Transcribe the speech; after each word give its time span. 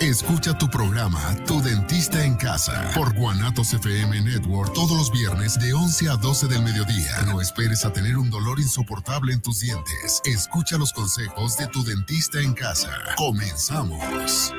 escucha 0.00 0.56
tu 0.58 0.68
programa 0.68 1.20
Tu 1.46 1.60
Dentista 1.62 2.24
en 2.24 2.36
Casa 2.36 2.90
por 2.94 3.14
Guanatos 3.14 3.72
FM 3.72 4.20
Network 4.22 4.72
todos 4.72 4.92
los 4.92 5.10
viernes 5.10 5.58
de 5.58 5.72
11 5.72 6.08
a 6.10 6.16
12 6.16 6.48
del 6.48 6.62
mediodía. 6.62 7.22
No 7.26 7.40
esperes 7.40 7.84
a 7.84 7.92
tener 7.92 8.16
un 8.16 8.30
dolor 8.30 8.60
insoportable 8.60 9.32
en 9.32 9.40
tus 9.40 9.60
dientes. 9.60 10.20
Escucha 10.24 10.78
los 10.78 10.92
consejos 10.92 11.56
de 11.56 11.66
Tu 11.68 11.82
Dentista 11.84 12.40
en 12.40 12.54
Casa. 12.54 12.90
Comenzamos. 13.16 14.52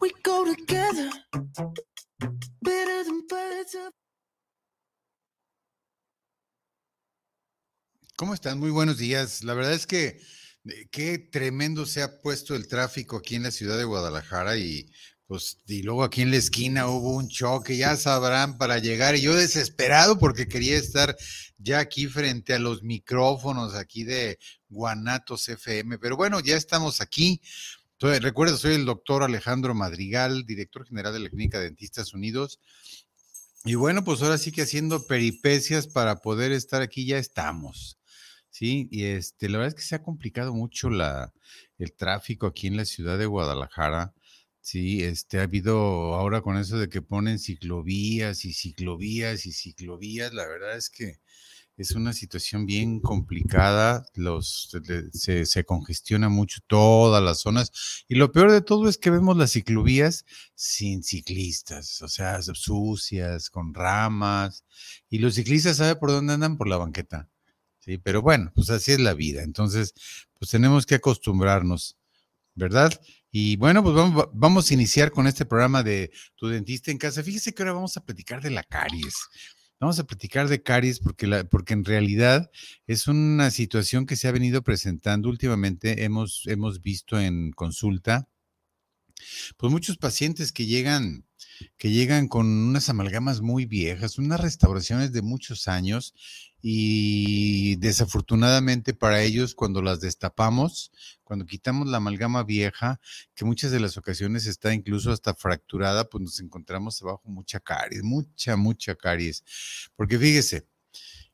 We 0.00 0.10
go 0.24 0.44
together, 0.44 1.10
¿Cómo 8.22 8.34
están? 8.34 8.60
Muy 8.60 8.70
buenos 8.70 8.98
días. 8.98 9.42
La 9.42 9.52
verdad 9.52 9.72
es 9.72 9.84
que 9.84 10.20
eh, 10.64 10.86
qué 10.92 11.18
tremendo 11.18 11.86
se 11.86 12.02
ha 12.02 12.20
puesto 12.20 12.54
el 12.54 12.68
tráfico 12.68 13.16
aquí 13.16 13.34
en 13.34 13.42
la 13.42 13.50
ciudad 13.50 13.76
de 13.76 13.82
Guadalajara 13.82 14.56
y 14.56 14.92
pues 15.26 15.58
y 15.66 15.82
luego 15.82 16.04
aquí 16.04 16.22
en 16.22 16.30
la 16.30 16.36
esquina 16.36 16.86
hubo 16.86 17.16
un 17.16 17.28
choque, 17.28 17.76
ya 17.76 17.96
sabrán 17.96 18.58
para 18.58 18.78
llegar 18.78 19.16
y 19.16 19.22
yo 19.22 19.34
desesperado 19.34 20.20
porque 20.20 20.46
quería 20.46 20.76
estar 20.76 21.16
ya 21.58 21.80
aquí 21.80 22.06
frente 22.06 22.54
a 22.54 22.60
los 22.60 22.84
micrófonos 22.84 23.74
aquí 23.74 24.04
de 24.04 24.38
Guanatos 24.68 25.48
FM, 25.48 25.98
pero 25.98 26.16
bueno, 26.16 26.38
ya 26.38 26.56
estamos 26.56 27.00
aquí. 27.00 27.42
recuerda, 27.98 28.56
soy 28.56 28.74
el 28.74 28.84
doctor 28.84 29.24
Alejandro 29.24 29.74
Madrigal, 29.74 30.46
director 30.46 30.86
general 30.86 31.12
de 31.12 31.18
la 31.18 31.28
Clínica 31.28 31.58
Dentistas 31.58 32.14
Unidos. 32.14 32.60
Y 33.64 33.74
bueno, 33.74 34.04
pues 34.04 34.22
ahora 34.22 34.38
sí 34.38 34.52
que 34.52 34.62
haciendo 34.62 35.08
peripecias 35.08 35.88
para 35.88 36.20
poder 36.20 36.52
estar 36.52 36.82
aquí 36.82 37.04
ya 37.04 37.18
estamos. 37.18 37.98
Sí, 38.52 38.86
y 38.90 39.04
este, 39.04 39.48
la 39.48 39.58
verdad 39.58 39.68
es 39.70 39.74
que 39.74 39.88
se 39.88 39.94
ha 39.94 40.02
complicado 40.02 40.52
mucho 40.54 40.90
la, 40.90 41.32
el 41.78 41.94
tráfico 41.94 42.46
aquí 42.46 42.66
en 42.66 42.76
la 42.76 42.84
ciudad 42.84 43.18
de 43.18 43.24
Guadalajara. 43.26 44.14
Sí, 44.60 45.02
este, 45.04 45.40
ha 45.40 45.44
habido 45.44 46.14
ahora 46.14 46.42
con 46.42 46.58
eso 46.58 46.78
de 46.78 46.88
que 46.90 47.00
ponen 47.02 47.38
ciclovías 47.38 48.44
y 48.44 48.52
ciclovías 48.52 49.46
y 49.46 49.52
ciclovías, 49.52 50.34
la 50.34 50.46
verdad 50.46 50.76
es 50.76 50.90
que 50.90 51.20
es 51.78 51.92
una 51.92 52.12
situación 52.12 52.66
bien 52.66 53.00
complicada, 53.00 54.06
los, 54.14 54.70
se, 55.12 55.46
se, 55.46 55.64
congestiona 55.64 56.28
mucho 56.28 56.60
todas 56.66 57.22
las 57.22 57.40
zonas 57.40 57.72
y 58.08 58.16
lo 58.16 58.32
peor 58.32 58.52
de 58.52 58.60
todo 58.62 58.88
es 58.88 58.98
que 58.98 59.10
vemos 59.10 59.36
las 59.36 59.52
ciclovías 59.52 60.26
sin 60.54 61.02
ciclistas, 61.02 62.02
o 62.02 62.08
sea, 62.08 62.42
sucias, 62.42 63.50
con 63.50 63.74
ramas 63.74 64.64
y 65.08 65.18
los 65.18 65.34
ciclistas, 65.36 65.78
¿sabe 65.78 65.96
por 65.96 66.10
dónde 66.10 66.34
andan? 66.34 66.58
Por 66.58 66.68
la 66.68 66.76
banqueta. 66.76 67.31
Sí, 67.84 67.98
pero 67.98 68.22
bueno, 68.22 68.52
pues 68.54 68.70
así 68.70 68.92
es 68.92 69.00
la 69.00 69.12
vida. 69.12 69.42
Entonces, 69.42 69.92
pues 70.38 70.52
tenemos 70.52 70.86
que 70.86 70.94
acostumbrarnos, 70.94 71.96
¿verdad? 72.54 72.92
Y 73.32 73.56
bueno, 73.56 73.82
pues 73.82 73.96
vamos, 74.32 74.70
a 74.70 74.74
iniciar 74.74 75.10
con 75.10 75.26
este 75.26 75.44
programa 75.44 75.82
de 75.82 76.12
Tu 76.36 76.46
Dentista 76.46 76.92
en 76.92 76.98
Casa. 76.98 77.24
Fíjese 77.24 77.52
que 77.52 77.62
ahora 77.62 77.72
vamos 77.72 77.96
a 77.96 78.04
platicar 78.04 78.40
de 78.40 78.50
la 78.50 78.62
caries. 78.62 79.14
Vamos 79.80 79.98
a 79.98 80.04
platicar 80.04 80.48
de 80.48 80.62
caries 80.62 81.00
porque, 81.00 81.44
porque 81.50 81.72
en 81.72 81.84
realidad 81.84 82.52
es 82.86 83.08
una 83.08 83.50
situación 83.50 84.06
que 84.06 84.14
se 84.14 84.28
ha 84.28 84.32
venido 84.32 84.62
presentando 84.62 85.28
últimamente. 85.28 86.04
Hemos, 86.04 86.42
hemos 86.46 86.82
visto 86.82 87.18
en 87.18 87.50
consulta, 87.50 88.28
pues 89.56 89.72
muchos 89.72 89.96
pacientes 89.96 90.52
que 90.52 90.66
llegan 90.66 91.24
que 91.76 91.90
llegan 91.90 92.28
con 92.28 92.46
unas 92.46 92.88
amalgamas 92.88 93.40
muy 93.40 93.66
viejas, 93.66 94.18
unas 94.18 94.40
restauraciones 94.40 95.12
de 95.12 95.22
muchos 95.22 95.68
años 95.68 96.14
y 96.62 97.76
desafortunadamente 97.76 98.94
para 98.94 99.22
ellos 99.22 99.54
cuando 99.54 99.82
las 99.82 100.00
destapamos, 100.00 100.92
cuando 101.24 101.44
quitamos 101.44 101.88
la 101.88 101.96
amalgama 101.96 102.44
vieja, 102.44 103.00
que 103.34 103.44
muchas 103.44 103.72
de 103.72 103.80
las 103.80 103.96
ocasiones 103.96 104.46
está 104.46 104.72
incluso 104.72 105.10
hasta 105.10 105.34
fracturada, 105.34 106.08
pues 106.08 106.22
nos 106.22 106.40
encontramos 106.40 107.02
abajo 107.02 107.22
mucha 107.24 107.58
caries, 107.58 108.02
mucha, 108.02 108.56
mucha 108.56 108.94
caries. 108.94 109.44
Porque 109.96 110.18
fíjese, 110.18 110.66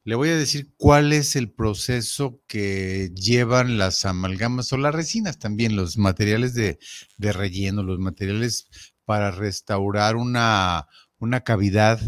le 0.04 0.14
voy 0.14 0.30
a 0.30 0.36
decir 0.36 0.72
cuál 0.78 1.12
es 1.12 1.36
el 1.36 1.50
proceso 1.50 2.40
que 2.46 3.10
llevan 3.14 3.76
las 3.76 4.06
amalgamas 4.06 4.72
o 4.72 4.78
las 4.78 4.94
resinas 4.94 5.38
también, 5.38 5.76
los 5.76 5.98
materiales 5.98 6.54
de, 6.54 6.78
de 7.18 7.32
relleno, 7.32 7.82
los 7.82 7.98
materiales 7.98 8.68
para 9.08 9.30
restaurar 9.30 10.16
una, 10.16 10.86
una 11.18 11.40
cavidad 11.40 11.98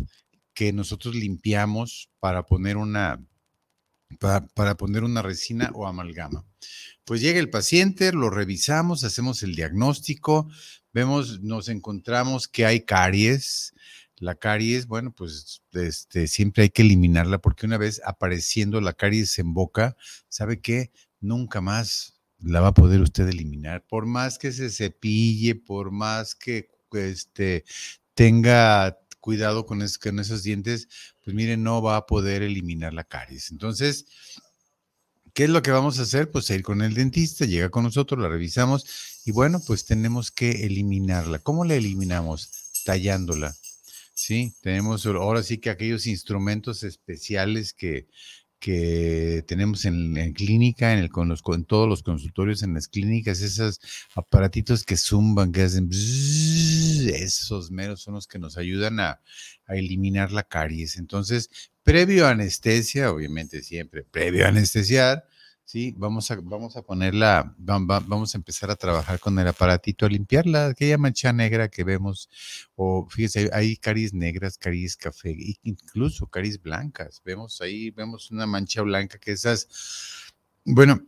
que 0.52 0.74
nosotros 0.74 1.14
limpiamos 1.14 2.10
para 2.18 2.44
poner 2.44 2.76
una, 2.76 3.24
para, 4.18 4.76
poner 4.76 5.02
una 5.02 5.22
resina 5.22 5.70
o 5.72 5.86
amalgama. 5.86 6.44
Pues 7.06 7.22
llega 7.22 7.40
el 7.40 7.48
paciente, 7.48 8.12
lo 8.12 8.28
revisamos, 8.28 9.02
hacemos 9.02 9.42
el 9.42 9.54
diagnóstico, 9.54 10.50
vemos, 10.92 11.40
nos 11.40 11.70
encontramos 11.70 12.48
que 12.48 12.66
hay 12.66 12.82
caries. 12.82 13.72
La 14.16 14.34
caries, 14.34 14.86
bueno, 14.86 15.10
pues 15.10 15.62
este, 15.72 16.28
siempre 16.28 16.64
hay 16.64 16.68
que 16.68 16.82
eliminarla 16.82 17.38
porque 17.38 17.64
una 17.64 17.78
vez 17.78 18.02
apareciendo 18.04 18.78
la 18.82 18.92
caries 18.92 19.38
en 19.38 19.54
boca, 19.54 19.96
¿sabe 20.28 20.60
qué? 20.60 20.92
Nunca 21.18 21.62
más 21.62 22.20
la 22.40 22.60
va 22.60 22.68
a 22.68 22.74
poder 22.74 23.00
usted 23.00 23.26
eliminar. 23.26 23.86
Por 23.88 24.04
más 24.04 24.38
que 24.38 24.52
se 24.52 24.68
cepille, 24.68 25.54
por 25.54 25.92
más 25.92 26.34
que 26.34 26.68
este, 26.94 27.64
tenga 28.14 28.98
cuidado 29.20 29.66
con, 29.66 29.82
esos 29.82 30.42
dientes, 30.42 30.88
pues 31.22 31.34
miren, 31.34 31.62
no 31.62 31.82
va 31.82 31.96
a 31.96 32.06
poder 32.06 32.42
eliminar 32.42 32.92
la 32.94 33.04
caries. 33.04 33.50
Entonces, 33.50 34.06
¿qué 35.34 35.44
es 35.44 35.50
lo 35.50 35.62
que 35.62 35.70
vamos 35.70 35.98
a 35.98 36.02
hacer? 36.02 36.30
Pues 36.30 36.48
ir 36.50 36.62
con 36.62 36.82
el 36.82 36.94
dentista, 36.94 37.44
llega 37.44 37.70
con 37.70 37.84
nosotros, 37.84 38.20
la 38.20 38.28
revisamos 38.28 39.22
y 39.24 39.32
bueno, 39.32 39.60
pues 39.66 39.84
tenemos 39.84 40.30
que 40.30 40.64
eliminarla. 40.64 41.38
¿Cómo 41.38 41.64
la 41.64 41.74
eliminamos? 41.74 42.50
Tallándola. 42.84 43.54
Sí, 44.14 44.54
tenemos 44.60 45.06
ahora 45.06 45.42
sí 45.42 45.58
que 45.58 45.70
aquellos 45.70 46.06
instrumentos 46.06 46.82
especiales 46.82 47.72
que, 47.72 48.08
que 48.60 49.42
tenemos 49.48 49.84
en, 49.86 50.32
clínica, 50.34 50.92
en, 50.92 51.00
el, 51.00 51.10
con 51.10 51.28
los, 51.28 51.42
con 51.42 51.64
todos 51.64 51.88
los 51.88 52.02
consultorios, 52.02 52.62
en 52.62 52.74
las 52.74 52.88
clínicas, 52.88 53.40
esos 53.40 53.80
aparatitos 54.14 54.84
que 54.84 54.96
zumban, 54.96 55.50
que 55.50 55.62
hacen, 55.62 55.88
esos 55.90 57.70
meros 57.70 58.02
son 58.02 58.14
los 58.14 58.28
que 58.28 58.38
nos 58.38 58.58
ayudan 58.58 59.00
a, 59.00 59.20
a, 59.66 59.76
eliminar 59.76 60.30
la 60.30 60.42
caries. 60.44 60.98
Entonces, 60.98 61.50
previo 61.82 62.26
a 62.26 62.30
anestesia, 62.30 63.10
obviamente 63.10 63.62
siempre, 63.62 64.04
previo 64.04 64.44
a 64.44 64.48
anestesiar, 64.48 65.24
Sí, 65.70 65.94
vamos 65.96 66.28
a, 66.32 66.40
vamos 66.42 66.76
a 66.76 66.82
ponerla, 66.82 67.54
vamos 67.56 68.34
a 68.34 68.38
empezar 68.38 68.72
a 68.72 68.74
trabajar 68.74 69.20
con 69.20 69.38
el 69.38 69.46
aparatito, 69.46 70.04
a 70.04 70.08
limpiarla, 70.08 70.66
aquella 70.66 70.98
mancha 70.98 71.32
negra 71.32 71.68
que 71.68 71.84
vemos, 71.84 72.28
o 72.74 73.06
fíjese, 73.08 73.50
hay 73.52 73.76
caries 73.76 74.12
negras, 74.12 74.58
caries 74.58 74.96
café, 74.96 75.32
incluso 75.62 76.26
caries 76.26 76.60
blancas. 76.60 77.22
Vemos 77.24 77.60
ahí, 77.60 77.92
vemos 77.92 78.32
una 78.32 78.46
mancha 78.46 78.82
blanca 78.82 79.18
que 79.18 79.30
esas, 79.30 79.68
bueno, 80.64 81.06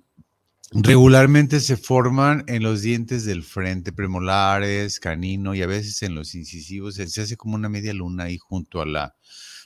regularmente 0.70 1.58
se 1.58 1.76
forman 1.76 2.44
en 2.46 2.62
los 2.62 2.82
dientes 2.82 3.24
del 3.24 3.42
frente, 3.42 3.90
premolares, 3.90 5.00
canino 5.00 5.56
y 5.56 5.62
a 5.62 5.66
veces 5.66 6.04
en 6.04 6.14
los 6.14 6.36
incisivos, 6.36 6.94
se 6.94 7.20
hace 7.20 7.36
como 7.36 7.56
una 7.56 7.68
media 7.68 7.94
luna 7.94 8.24
ahí 8.26 8.38
junto 8.38 8.80
a 8.80 8.86
la, 8.86 9.16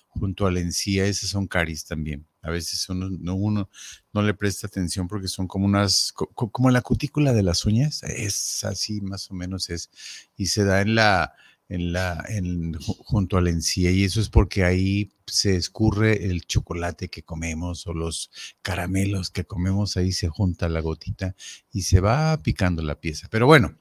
junto 0.08 0.46
a 0.46 0.50
la 0.50 0.60
encía, 0.60 1.04
esas 1.04 1.28
son 1.28 1.46
caries 1.46 1.84
también. 1.84 2.26
A 2.46 2.50
veces 2.50 2.88
uno, 2.88 3.68
no 4.12 4.22
le 4.22 4.34
presta 4.34 4.68
atención 4.68 5.08
porque 5.08 5.26
son 5.26 5.48
como 5.48 5.66
unas, 5.66 6.12
como 6.12 6.70
la 6.70 6.80
cutícula 6.80 7.32
de 7.32 7.42
las 7.42 7.64
uñas, 7.64 8.04
es 8.04 8.62
así 8.62 9.00
más 9.00 9.30
o 9.30 9.34
menos 9.34 9.68
es, 9.68 9.90
y 10.36 10.46
se 10.46 10.64
da 10.64 10.80
en 10.80 10.94
la, 10.94 11.34
en 11.68 11.92
la, 11.92 12.24
en, 12.28 12.74
junto 12.74 13.36
a 13.36 13.40
la 13.40 13.50
encía, 13.50 13.90
y 13.90 14.04
eso 14.04 14.20
es 14.20 14.28
porque 14.28 14.62
ahí 14.62 15.10
se 15.26 15.56
escurre 15.56 16.26
el 16.26 16.46
chocolate 16.46 17.08
que 17.08 17.24
comemos 17.24 17.86
o 17.88 17.94
los 17.94 18.30
caramelos 18.62 19.30
que 19.30 19.44
comemos, 19.44 19.96
ahí 19.96 20.12
se 20.12 20.28
junta 20.28 20.68
la 20.68 20.80
gotita 20.80 21.34
y 21.72 21.82
se 21.82 21.98
va 21.98 22.40
picando 22.42 22.82
la 22.82 23.00
pieza. 23.00 23.26
Pero 23.28 23.46
bueno, 23.46 23.76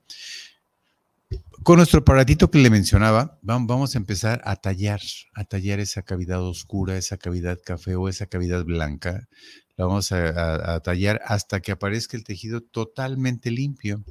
con 1.66 1.78
nuestro 1.78 2.02
aparatito 2.02 2.52
que 2.52 2.60
le 2.60 2.70
mencionaba, 2.70 3.40
vamos 3.42 3.96
a 3.96 3.98
empezar 3.98 4.40
a 4.46 4.56
tallar, 4.56 5.02
a 5.34 5.46
tallar 5.46 5.80
esa 5.80 6.04
cavidad 6.04 6.44
oscura, 6.44 6.96
esa 6.96 7.18
cavidad 7.18 7.60
café 7.66 7.96
o 7.96 8.08
esa 8.08 8.28
cavidad 8.28 8.64
blanca. 8.64 9.28
La 9.76 9.86
vamos 9.86 10.12
a, 10.12 10.80
tallar 10.82 11.22
hasta 11.26 11.62
que 11.62 11.72
aparezca 11.72 12.18
el 12.18 12.24
tejido 12.24 12.62
totalmente 12.62 13.50
limpio. 13.50 14.04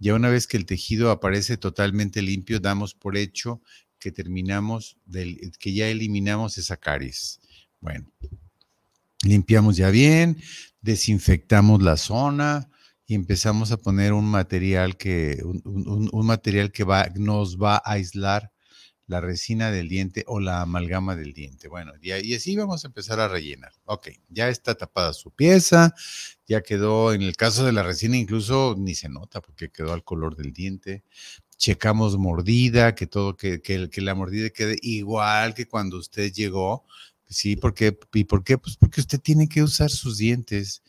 Ya 0.00 0.14
una 0.14 0.28
vez 0.28 0.48
que 0.48 0.56
el 0.56 0.66
tejido 0.66 1.12
aparece 1.12 1.56
totalmente 1.56 2.22
limpio, 2.22 2.58
damos 2.58 2.94
por 2.94 3.16
hecho 3.16 3.62
que 4.00 4.10
terminamos, 4.10 4.98
que 5.60 5.74
ya 5.74 5.86
eliminamos 5.86 6.58
esa 6.58 6.76
caries. 6.76 7.40
Bueno, 7.80 8.10
limpiamos 9.22 9.76
ya 9.76 9.90
bien, 9.90 10.42
desinfectamos 10.82 11.80
la 11.82 11.96
zona, 11.96 12.68
y 13.06 13.14
empezamos 13.14 13.70
a 13.72 13.76
poner 13.76 14.12
un 14.12 14.24
material 14.24 14.96
que, 14.96 15.42
un, 15.44 16.26
material 16.26 16.72
que 16.72 16.84
nos 17.16 17.58
va 17.58 17.76
a 17.76 17.92
aislar 17.92 18.50
la 19.06 19.20
resina 19.20 19.70
del 19.70 19.88
diente 19.88 20.24
o 20.26 20.40
la 20.40 20.62
amalgama 20.62 21.14
del 21.14 21.34
diente. 21.34 21.68
Bueno, 21.68 21.92
y, 22.00 22.12
y, 22.12 22.34
así 22.34 22.56
vamos 22.56 22.84
a 22.84 22.88
empezar 22.88 23.20
a 23.20 23.28
rellenar. 23.28 23.72
Ok, 23.84 24.08
ya 24.28 24.48
está 24.48 24.74
tapada 24.74 25.12
su 25.12 25.30
pieza, 25.30 25.94
ya 26.46 26.62
quedó, 26.62 27.12
en 27.12 27.22
el 27.22 27.36
caso 27.36 27.66
de 27.66 27.72
la 27.72 27.82
resina 27.82 28.16
incluso 28.16 28.74
ni 28.78 28.94
se 28.94 29.08
nota 29.10 29.40
porque 29.42 29.70
quedó 29.70 29.92
al 29.92 30.04
color 30.04 30.36
del 30.36 30.52
diente. 30.52 31.04
Checamos 31.56 32.16
mordida, 32.18 32.94
que 32.94 33.06
todo, 33.06 33.36
que, 33.36 33.60
que, 33.60 33.90
que 33.90 34.00
la 34.00 34.14
mordida 34.14 34.50
quede 34.50 34.76
igual 34.82 35.54
que 35.54 35.66
cuando 35.66 35.98
usted 35.98 36.32
llegó. 36.32 36.84
Sí, 37.28 37.56
porque, 37.56 37.98
¿y 38.12 38.24
por 38.24 38.44
qué? 38.44 38.58
Pues 38.58 38.76
porque 38.76 39.00
usted 39.00 39.20
tiene 39.20 39.48
que 39.48 39.62
usar 39.62 39.90
sus 39.90 40.18
dientes 40.18 40.82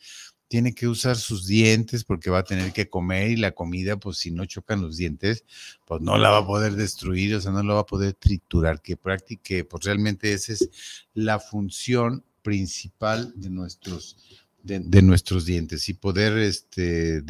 tiene 0.48 0.74
que 0.74 0.86
usar 0.86 1.16
sus 1.16 1.46
dientes 1.46 2.04
porque 2.04 2.30
va 2.30 2.38
a 2.38 2.44
tener 2.44 2.72
que 2.72 2.88
comer 2.88 3.30
y 3.30 3.36
la 3.36 3.52
comida, 3.52 3.96
pues 3.96 4.18
si 4.18 4.30
no 4.30 4.44
chocan 4.44 4.80
los 4.80 4.96
dientes, 4.96 5.44
pues 5.84 6.00
no 6.00 6.18
la 6.18 6.30
va 6.30 6.38
a 6.38 6.46
poder 6.46 6.74
destruir, 6.74 7.34
o 7.34 7.40
sea, 7.40 7.52
no 7.52 7.62
la 7.62 7.74
va 7.74 7.80
a 7.80 7.86
poder 7.86 8.14
triturar, 8.14 8.80
que 8.80 8.96
practique, 8.96 9.64
pues 9.64 9.84
realmente 9.84 10.32
esa 10.32 10.52
es 10.52 10.70
la 11.14 11.40
función 11.40 12.24
principal 12.42 13.32
de 13.34 13.50
nuestros, 13.50 14.16
de, 14.62 15.02
nuestros 15.02 15.46
dientes 15.46 15.88
y 15.88 15.94
poder 15.94 16.38
este, 16.38 17.22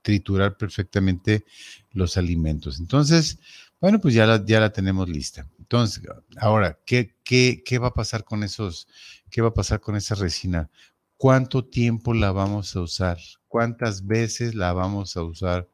triturar 0.00 0.56
perfectamente 0.56 1.44
los 1.92 2.16
alimentos. 2.16 2.80
Entonces, 2.80 3.38
bueno, 3.80 4.00
pues 4.00 4.14
ya 4.14 4.26
la, 4.26 4.44
ya 4.44 4.60
la 4.60 4.72
tenemos 4.72 5.08
lista. 5.08 5.46
Entonces, 5.58 6.02
ahora, 6.36 6.78
¿qué, 6.86 7.16
qué, 7.24 7.62
qué 7.64 7.78
va 7.78 7.88
a 7.88 7.94
pasar 7.94 8.24
con 8.24 8.44
esos, 8.44 8.88
qué 9.30 9.42
va 9.42 9.48
a 9.48 9.54
pasar 9.54 9.80
con 9.80 9.96
esa 9.96 10.14
resina? 10.14 10.70
Cuánto 11.22 11.64
tiempo 11.64 12.14
la 12.14 12.32
vamos 12.32 12.74
a 12.74 12.80
usar, 12.80 13.16
cuántas 13.46 14.04
veces 14.08 14.56
la 14.56 14.72
vamos 14.72 15.16
a 15.16 15.22
usar, 15.22 15.68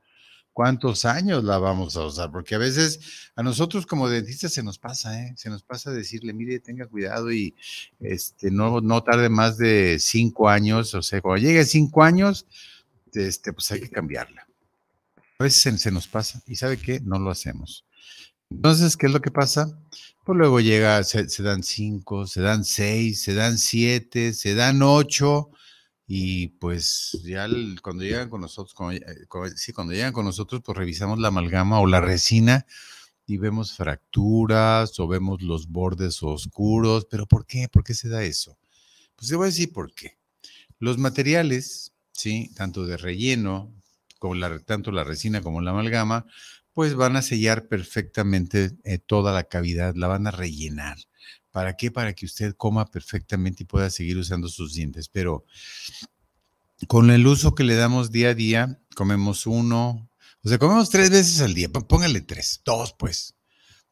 cuántos 0.52 1.06
años 1.06 1.42
la 1.42 1.56
vamos 1.56 1.96
a 1.96 2.04
usar, 2.04 2.30
porque 2.30 2.54
a 2.54 2.58
veces 2.58 3.30
a 3.34 3.42
nosotros 3.42 3.86
como 3.86 4.10
dentistas 4.10 4.52
se 4.52 4.62
nos 4.62 4.78
pasa, 4.78 5.18
¿eh? 5.18 5.32
se 5.38 5.48
nos 5.48 5.62
pasa 5.62 5.90
decirle, 5.90 6.34
mire, 6.34 6.60
tenga 6.60 6.86
cuidado 6.86 7.32
y 7.32 7.54
este, 7.98 8.50
no, 8.50 8.82
no 8.82 9.02
tarde 9.02 9.30
más 9.30 9.56
de 9.56 9.96
cinco 9.98 10.50
años, 10.50 10.92
o 10.92 11.00
sea, 11.00 11.22
cuando 11.22 11.40
llegue 11.40 11.60
a 11.60 11.64
cinco 11.64 12.02
años, 12.02 12.44
este, 13.14 13.54
pues 13.54 13.72
hay 13.72 13.80
que 13.80 13.88
cambiarla. 13.88 14.46
A 15.38 15.44
veces 15.44 15.80
se 15.80 15.90
nos 15.90 16.08
pasa 16.08 16.42
y 16.46 16.56
¿sabe 16.56 16.76
qué? 16.76 17.00
No 17.00 17.18
lo 17.18 17.30
hacemos. 17.30 17.86
Entonces, 18.50 18.98
¿qué 18.98 19.06
es 19.06 19.12
lo 19.12 19.22
que 19.22 19.30
pasa? 19.30 19.78
Pues 20.28 20.36
luego 20.36 20.60
llega, 20.60 21.02
se, 21.04 21.42
dan 21.42 21.62
cinco, 21.62 22.26
se 22.26 22.42
dan 22.42 22.62
seis, 22.62 23.22
se 23.22 23.32
dan 23.32 23.56
siete, 23.56 24.34
se 24.34 24.54
dan 24.54 24.82
ocho, 24.82 25.48
y 26.06 26.48
pues 26.48 27.18
ya 27.24 27.46
cuando 27.80 28.04
llegan 28.04 28.28
con 28.28 28.42
nosotros, 28.42 28.74
cuando, 28.74 29.02
eh, 29.06 29.52
sí, 29.56 29.72
cuando 29.72 29.94
llegan 29.94 30.12
con 30.12 30.26
nosotros, 30.26 30.60
pues 30.62 30.76
revisamos 30.76 31.18
la 31.18 31.28
amalgama 31.28 31.80
o 31.80 31.86
la 31.86 32.02
resina 32.02 32.66
y 33.24 33.38
vemos 33.38 33.72
fracturas 33.72 35.00
o 35.00 35.08
vemos 35.08 35.40
los 35.40 35.66
bordes 35.68 36.22
oscuros. 36.22 37.06
¿Pero 37.10 37.24
por 37.24 37.46
qué? 37.46 37.66
¿Por 37.70 37.82
qué 37.82 37.94
se 37.94 38.10
da 38.10 38.22
eso? 38.22 38.58
Pues 39.16 39.30
te 39.30 39.36
voy 39.36 39.44
a 39.44 39.46
decir 39.46 39.72
por 39.72 39.94
qué. 39.94 40.18
Los 40.78 40.98
materiales, 40.98 41.94
¿sí? 42.12 42.50
Tanto 42.54 42.84
de 42.84 42.98
relleno, 42.98 43.72
como 44.18 44.34
tanto 44.66 44.92
la 44.92 45.04
resina 45.04 45.40
como 45.40 45.62
la 45.62 45.70
amalgama, 45.70 46.26
pues 46.78 46.94
van 46.94 47.16
a 47.16 47.22
sellar 47.22 47.66
perfectamente 47.66 48.70
eh, 48.84 48.98
toda 48.98 49.32
la 49.32 49.48
cavidad, 49.48 49.96
la 49.96 50.06
van 50.06 50.28
a 50.28 50.30
rellenar. 50.30 50.96
¿Para 51.50 51.76
qué? 51.76 51.90
Para 51.90 52.12
que 52.12 52.24
usted 52.24 52.54
coma 52.54 52.86
perfectamente 52.86 53.64
y 53.64 53.66
pueda 53.66 53.90
seguir 53.90 54.16
usando 54.16 54.46
sus 54.46 54.74
dientes. 54.74 55.08
Pero 55.08 55.44
con 56.86 57.10
el 57.10 57.26
uso 57.26 57.56
que 57.56 57.64
le 57.64 57.74
damos 57.74 58.12
día 58.12 58.28
a 58.28 58.34
día, 58.34 58.80
comemos 58.94 59.44
uno, 59.48 60.08
o 60.44 60.48
sea, 60.48 60.58
comemos 60.58 60.88
tres 60.88 61.10
veces 61.10 61.40
al 61.40 61.52
día, 61.52 61.68
póngale 61.68 62.20
tres, 62.20 62.62
dos 62.64 62.94
pues, 62.96 63.34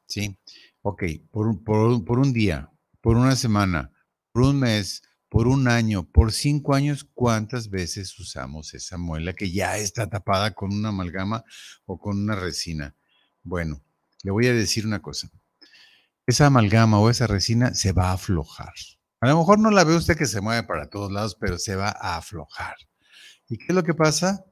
¿sí? 0.07 0.39
Ok, 0.83 1.03
por, 1.33 1.65
por, 1.65 2.05
por 2.05 2.21
un 2.21 2.33
día, 2.33 2.71
por 3.01 3.17
una 3.17 3.35
semana, 3.35 3.91
por 4.31 4.45
un 4.45 4.61
mes, 4.61 5.03
por 5.29 5.49
un 5.49 5.69
año, 5.69 6.09
por 6.11 6.33
cinco 6.33 6.75
años, 6.75 7.05
¿cuántas 7.15 7.69
veces 7.71 8.19
usamos 8.19 8.75
esa 8.75 8.97
muela 8.97 9.33
que 9.33 9.51
ya 9.51 9.77
está 9.77 10.09
tapada 10.09 10.55
con 10.55 10.73
una 10.73 10.91
amalgama 10.91 11.45
o 11.85 11.99
con 11.99 12.19
una 12.19 12.37
resina? 12.37 12.97
Bueno, 13.43 13.83
le 14.23 14.31
voy 14.31 14.47
a 14.47 14.53
decir 14.53 14.87
una 14.87 15.03
cosa. 15.03 15.31
Esa 16.27 16.47
amalgama 16.47 16.99
o 16.99 17.11
esa 17.11 17.27
resina 17.27 17.75
se 17.75 17.93
va 17.93 18.11
a 18.11 18.15
aflojar. 18.15 18.75
A 19.21 19.29
lo 19.29 19.39
mejor 19.39 19.59
no 19.59 19.71
la 19.71 19.85
ve 19.85 19.97
usted 19.97 20.17
que 20.17 20.27
se 20.27 20.41
mueve 20.41 20.63
para 20.65 20.89
todos 20.89 21.11
lados, 21.11 21.37
pero 21.41 21.59
se 21.59 21.77
va 21.77 21.89
a 21.89 22.17
aflojar. 22.17 22.77
¿Y 23.49 23.59
qué 23.59 23.67
es 23.69 23.75
lo 23.75 23.83
que 23.83 23.95
pasa? 23.95 24.45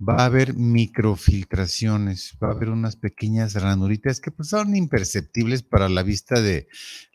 Va 0.00 0.22
a 0.22 0.24
haber 0.26 0.54
microfiltraciones, 0.54 2.34
va 2.42 2.48
a 2.48 2.52
haber 2.52 2.70
unas 2.70 2.96
pequeñas 2.96 3.54
ranuritas 3.54 4.18
que 4.20 4.30
pues 4.30 4.48
son 4.48 4.74
imperceptibles 4.74 5.62
para 5.62 5.90
la 5.90 6.02
vista 6.02 6.40
de 6.40 6.68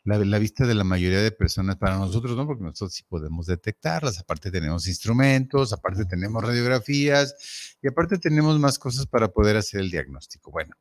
la, 0.04 0.38
vista 0.38 0.66
de 0.66 0.74
la 0.74 0.84
mayoría 0.84 1.20
de 1.20 1.32
personas, 1.32 1.76
para 1.76 1.98
nosotros 1.98 2.36
no, 2.36 2.46
porque 2.46 2.62
nosotros 2.62 2.94
sí 2.94 3.02
podemos 3.08 3.46
detectarlas, 3.46 4.20
aparte 4.20 4.52
tenemos 4.52 4.86
instrumentos, 4.86 5.72
aparte 5.72 6.04
tenemos 6.04 6.44
radiografías 6.44 7.76
y 7.82 7.88
aparte 7.88 8.18
tenemos 8.18 8.58
más 8.60 8.78
cosas 8.78 9.06
para 9.06 9.28
poder 9.28 9.56
hacer 9.56 9.80
el 9.80 9.90
diagnóstico. 9.90 10.52
Bueno, 10.52 10.76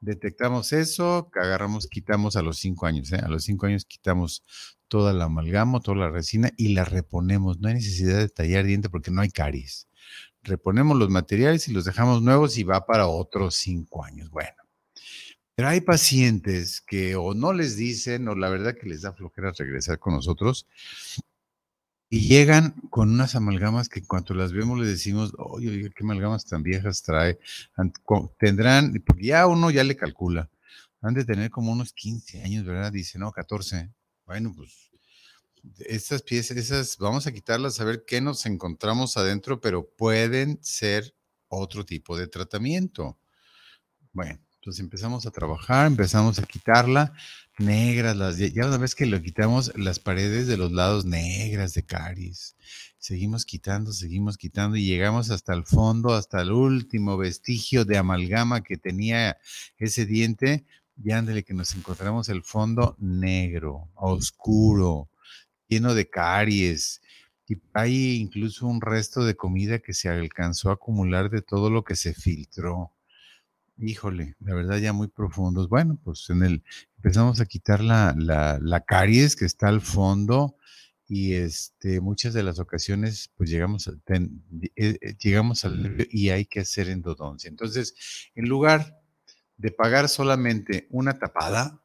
detectamos 0.00 0.72
eso, 0.72 1.30
agarramos, 1.34 1.88
quitamos 1.88 2.36
a 2.36 2.42
los 2.42 2.58
cinco 2.58 2.86
años, 2.86 3.12
¿eh? 3.12 3.20
a 3.22 3.28
los 3.28 3.44
cinco 3.44 3.66
años 3.66 3.84
quitamos 3.84 4.44
toda 4.88 5.12
la 5.12 5.24
amalgama, 5.24 5.80
toda 5.80 5.98
la 5.98 6.10
resina 6.10 6.50
y 6.56 6.68
la 6.68 6.86
reponemos. 6.86 7.60
No 7.60 7.68
hay 7.68 7.74
necesidad 7.74 8.18
de 8.18 8.30
tallar 8.30 8.64
diente 8.64 8.88
porque 8.88 9.10
no 9.10 9.20
hay 9.20 9.28
caries 9.28 9.88
reponemos 10.44 10.96
los 10.98 11.10
materiales 11.10 11.68
y 11.68 11.72
los 11.72 11.84
dejamos 11.84 12.22
nuevos 12.22 12.56
y 12.58 12.62
va 12.62 12.86
para 12.86 13.08
otros 13.08 13.56
cinco 13.56 14.04
años. 14.04 14.30
Bueno, 14.30 14.56
pero 15.54 15.68
hay 15.68 15.80
pacientes 15.80 16.80
que 16.80 17.16
o 17.16 17.34
no 17.34 17.52
les 17.52 17.76
dicen 17.76 18.28
o 18.28 18.34
la 18.34 18.48
verdad 18.48 18.76
que 18.80 18.88
les 18.88 19.02
da 19.02 19.12
flojera 19.12 19.52
regresar 19.52 19.98
con 19.98 20.14
nosotros 20.14 20.66
y 22.10 22.28
llegan 22.28 22.74
con 22.90 23.10
unas 23.10 23.34
amalgamas 23.34 23.88
que 23.88 24.00
en 24.00 24.06
cuanto 24.06 24.34
las 24.34 24.52
vemos 24.52 24.78
le 24.78 24.86
decimos, 24.86 25.32
oye, 25.36 25.70
oye, 25.70 25.90
qué 25.90 26.04
amalgamas 26.04 26.44
tan 26.44 26.62
viejas 26.62 27.02
trae. 27.02 27.38
Tendrán, 28.38 28.92
porque 29.04 29.26
ya 29.26 29.46
uno 29.46 29.70
ya 29.70 29.82
le 29.82 29.96
calcula, 29.96 30.48
han 31.00 31.14
de 31.14 31.24
tener 31.24 31.50
como 31.50 31.72
unos 31.72 31.92
15 31.92 32.42
años, 32.42 32.64
¿verdad? 32.64 32.92
Dice, 32.92 33.18
no, 33.18 33.32
14. 33.32 33.90
Bueno, 34.26 34.52
pues 34.56 34.90
estas 35.78 36.22
piezas, 36.22 36.56
esas, 36.56 36.98
vamos 36.98 37.26
a 37.26 37.32
quitarlas 37.32 37.80
a 37.80 37.84
ver 37.84 38.04
qué 38.06 38.20
nos 38.20 38.46
encontramos 38.46 39.16
adentro, 39.16 39.60
pero 39.60 39.88
pueden 39.88 40.58
ser 40.62 41.14
otro 41.48 41.84
tipo 41.84 42.16
de 42.16 42.26
tratamiento. 42.26 43.18
Bueno, 44.12 44.38
entonces 44.56 44.80
empezamos 44.80 45.26
a 45.26 45.30
trabajar, 45.30 45.86
empezamos 45.86 46.38
a 46.38 46.44
quitarla, 46.44 47.12
negras, 47.58 48.16
las, 48.16 48.38
ya 48.38 48.66
una 48.66 48.78
vez 48.78 48.94
que 48.94 49.06
lo 49.06 49.20
quitamos, 49.20 49.72
las 49.76 49.98
paredes 49.98 50.46
de 50.46 50.56
los 50.56 50.72
lados 50.72 51.04
negras 51.04 51.74
de 51.74 51.84
caries. 51.84 52.56
Seguimos 52.98 53.44
quitando, 53.44 53.92
seguimos 53.92 54.38
quitando 54.38 54.76
y 54.76 54.86
llegamos 54.86 55.30
hasta 55.30 55.52
el 55.52 55.64
fondo, 55.64 56.14
hasta 56.14 56.40
el 56.40 56.52
último 56.52 57.18
vestigio 57.18 57.84
de 57.84 57.98
amalgama 57.98 58.62
que 58.62 58.78
tenía 58.78 59.36
ese 59.76 60.06
diente. 60.06 60.64
Y 60.96 61.10
ándale 61.10 61.42
que 61.42 61.54
nos 61.54 61.74
encontramos 61.74 62.28
el 62.28 62.42
fondo 62.42 62.96
negro, 62.98 63.90
oscuro, 63.94 65.10
lleno 65.68 65.94
de 65.94 66.08
caries. 66.08 67.00
Y 67.46 67.60
hay 67.74 68.16
incluso 68.16 68.66
un 68.66 68.80
resto 68.80 69.24
de 69.24 69.36
comida 69.36 69.78
que 69.78 69.92
se 69.92 70.08
alcanzó 70.08 70.70
a 70.70 70.74
acumular 70.74 71.30
de 71.30 71.42
todo 71.42 71.70
lo 71.70 71.84
que 71.84 71.96
se 71.96 72.14
filtró. 72.14 72.92
Híjole, 73.76 74.36
la 74.40 74.54
verdad 74.54 74.78
ya 74.78 74.92
muy 74.92 75.08
profundos. 75.08 75.68
Bueno, 75.68 75.98
pues 76.02 76.30
en 76.30 76.42
el 76.42 76.62
empezamos 76.96 77.40
a 77.40 77.46
quitar 77.46 77.82
la, 77.82 78.14
la, 78.16 78.80
caries 78.80 79.36
que 79.36 79.44
está 79.44 79.68
al 79.68 79.80
fondo 79.80 80.56
y 81.06 81.34
este 81.34 82.00
muchas 82.00 82.32
de 82.32 82.42
las 82.42 82.58
ocasiones 82.60 83.30
pues 83.36 83.50
llegamos 83.50 83.88
a, 83.88 83.90
eh, 83.90 84.30
eh, 84.76 85.16
llegamos 85.20 85.66
al 85.66 86.06
y 86.10 86.30
hay 86.30 86.46
que 86.46 86.60
hacer 86.60 86.88
endodoncia. 86.88 87.48
Entonces, 87.48 87.94
en 88.34 88.48
lugar 88.48 89.02
de 89.56 89.70
pagar 89.70 90.08
solamente 90.08 90.86
una 90.90 91.18
tapada, 91.18 91.83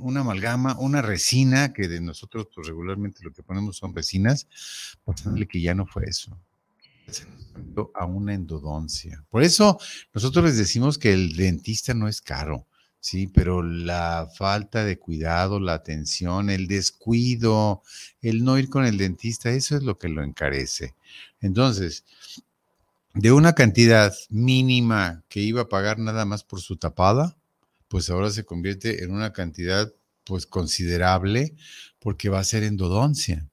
una 0.00 0.20
amalgama, 0.20 0.78
una 0.78 1.02
resina, 1.02 1.72
que 1.72 1.88
de 1.88 2.00
nosotros 2.00 2.48
pues, 2.54 2.66
regularmente 2.66 3.22
lo 3.22 3.32
que 3.32 3.42
ponemos 3.42 3.76
son 3.76 3.94
resinas, 3.94 4.48
pasándole 5.04 5.46
que 5.46 5.60
ya 5.60 5.74
no 5.74 5.86
fue 5.86 6.04
eso. 6.06 6.38
a 7.94 8.04
una 8.04 8.34
endodoncia. 8.34 9.24
Por 9.30 9.42
eso 9.42 9.78
nosotros 10.12 10.44
les 10.44 10.56
decimos 10.56 10.98
que 10.98 11.12
el 11.12 11.36
dentista 11.36 11.94
no 11.94 12.08
es 12.08 12.20
caro, 12.20 12.66
sí, 13.00 13.26
pero 13.28 13.62
la 13.62 14.28
falta 14.36 14.84
de 14.84 14.98
cuidado, 14.98 15.60
la 15.60 15.74
atención, 15.74 16.50
el 16.50 16.66
descuido, 16.66 17.82
el 18.20 18.44
no 18.44 18.58
ir 18.58 18.68
con 18.68 18.84
el 18.84 18.98
dentista, 18.98 19.50
eso 19.50 19.76
es 19.76 19.82
lo 19.82 19.98
que 19.98 20.08
lo 20.08 20.22
encarece. 20.22 20.94
Entonces, 21.40 22.04
de 23.14 23.32
una 23.32 23.54
cantidad 23.54 24.14
mínima 24.28 25.22
que 25.28 25.40
iba 25.40 25.62
a 25.62 25.68
pagar 25.68 25.98
nada 25.98 26.26
más 26.26 26.44
por 26.44 26.60
su 26.60 26.76
tapada, 26.76 27.36
pues 27.88 28.10
ahora 28.10 28.30
se 28.30 28.44
convierte 28.44 29.04
en 29.04 29.12
una 29.12 29.32
cantidad 29.32 29.92
pues 30.24 30.46
considerable 30.46 31.56
porque 31.98 32.28
va 32.28 32.40
a 32.40 32.44
ser 32.44 32.62
endodoncia 32.62 33.48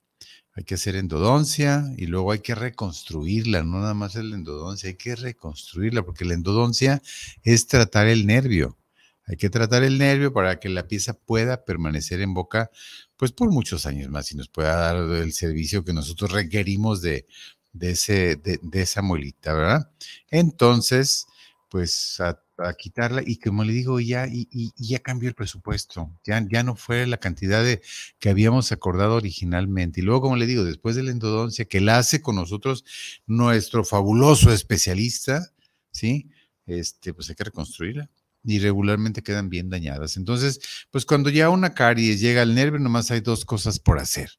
hay 0.56 0.64
que 0.64 0.76
hacer 0.76 0.96
endodoncia 0.96 1.84
y 1.98 2.06
luego 2.06 2.32
hay 2.32 2.40
que 2.40 2.54
reconstruirla, 2.54 3.64
no 3.64 3.80
nada 3.80 3.96
más 3.96 4.16
la 4.16 4.36
endodoncia, 4.36 4.90
hay 4.90 4.96
que 4.96 5.16
reconstruirla, 5.16 6.04
porque 6.04 6.26
la 6.26 6.36
endodoncia 6.36 7.02
es 7.42 7.68
tratar 7.68 8.08
el 8.08 8.28
nervio. 8.28 8.78
Hay 9.26 9.38
que 9.38 9.50
tratar 9.50 9.84
el 9.84 9.98
nervio 9.98 10.34
para 10.34 10.60
que 10.60 10.70
la 10.70 10.88
pieza 10.88 11.14
pueda 11.14 11.66
permanecer 11.66 12.22
en 12.22 12.34
boca, 12.34 12.70
pues 13.18 13.32
por 13.32 13.52
muchos 13.52 13.86
años 13.86 14.10
más 14.10 14.32
y 14.32 14.36
nos 14.36 14.50
pueda 14.50 14.76
dar 14.76 14.96
el 14.98 15.34
servicio 15.34 15.84
que 15.84 15.94
nosotros 15.94 16.32
requerimos 16.32 17.02
de, 17.02 17.26
de, 17.72 17.92
ese, 17.92 18.36
de, 18.36 18.60
de 18.62 18.82
esa 18.82 19.02
muelita, 19.02 19.54
¿verdad? 19.54 19.92
Entonces, 20.30 21.26
pues 21.70 22.20
a 22.20 22.43
a 22.58 22.74
quitarla 22.74 23.24
y 23.26 23.38
como 23.38 23.64
le 23.64 23.74
digo, 23.74 24.00
ya, 24.00 24.28
y, 24.28 24.74
ya 24.76 25.00
cambió 25.00 25.30
el 25.30 25.36
presupuesto, 25.36 26.12
ya, 26.24 26.46
ya 26.50 26.64
no 26.64 26.76
fue 26.76 27.08
la 27.08 27.18
cantidad 27.18 27.64
de 27.64 27.82
que 28.20 28.30
habíamos 28.30 28.72
acordado 28.72 29.16
originalmente. 29.16 30.02
Y 30.02 30.04
luego, 30.04 30.22
como 30.22 30.36
le 30.36 30.46
digo, 30.46 30.64
después 30.64 30.96
de 30.96 31.04
la 31.04 31.12
endodoncia, 31.12 31.66
que 31.66 31.82
la 31.82 31.98
hace 31.98 32.22
con 32.22 32.36
nosotros 32.36 32.86
nuestro 33.26 33.84
fabuloso 33.84 34.52
especialista, 34.52 35.52
¿sí? 35.92 36.30
Este, 36.66 37.14
pues 37.14 37.30
hay 37.30 37.36
que 37.36 37.44
reconstruirla 37.46 38.10
y 38.44 38.60
regularmente 38.60 39.24
quedan 39.24 39.50
bien 39.50 39.70
dañadas. 39.70 40.18
Entonces, 40.18 40.60
pues 40.92 41.06
cuando 41.06 41.30
ya 41.30 41.50
una 41.50 41.74
caries 41.74 42.20
llega 42.20 42.42
al 42.42 42.56
nervio, 42.56 42.80
nomás 42.80 43.12
hay 43.12 43.22
dos 43.22 43.46
cosas 43.46 43.80
por 43.80 44.00
hacer. 44.00 44.32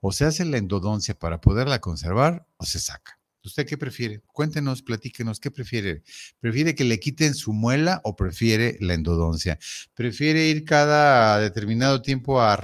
O 0.00 0.12
se 0.12 0.24
hace 0.24 0.44
la 0.44 0.56
endodoncia 0.56 1.14
para 1.18 1.40
poderla 1.40 1.80
conservar 1.80 2.46
o 2.56 2.64
se 2.64 2.78
saca. 2.78 3.19
¿Usted 3.42 3.66
qué 3.66 3.78
prefiere? 3.78 4.20
Cuéntenos, 4.32 4.82
platíquenos, 4.82 5.40
¿qué 5.40 5.50
prefiere? 5.50 6.02
¿Prefiere 6.40 6.74
que 6.74 6.84
le 6.84 7.00
quiten 7.00 7.34
su 7.34 7.54
muela 7.54 8.00
o 8.04 8.14
prefiere 8.14 8.76
la 8.80 8.92
endodoncia? 8.92 9.58
¿Prefiere 9.94 10.48
ir 10.48 10.64
cada 10.64 11.38
determinado 11.38 12.02
tiempo 12.02 12.40
a, 12.42 12.54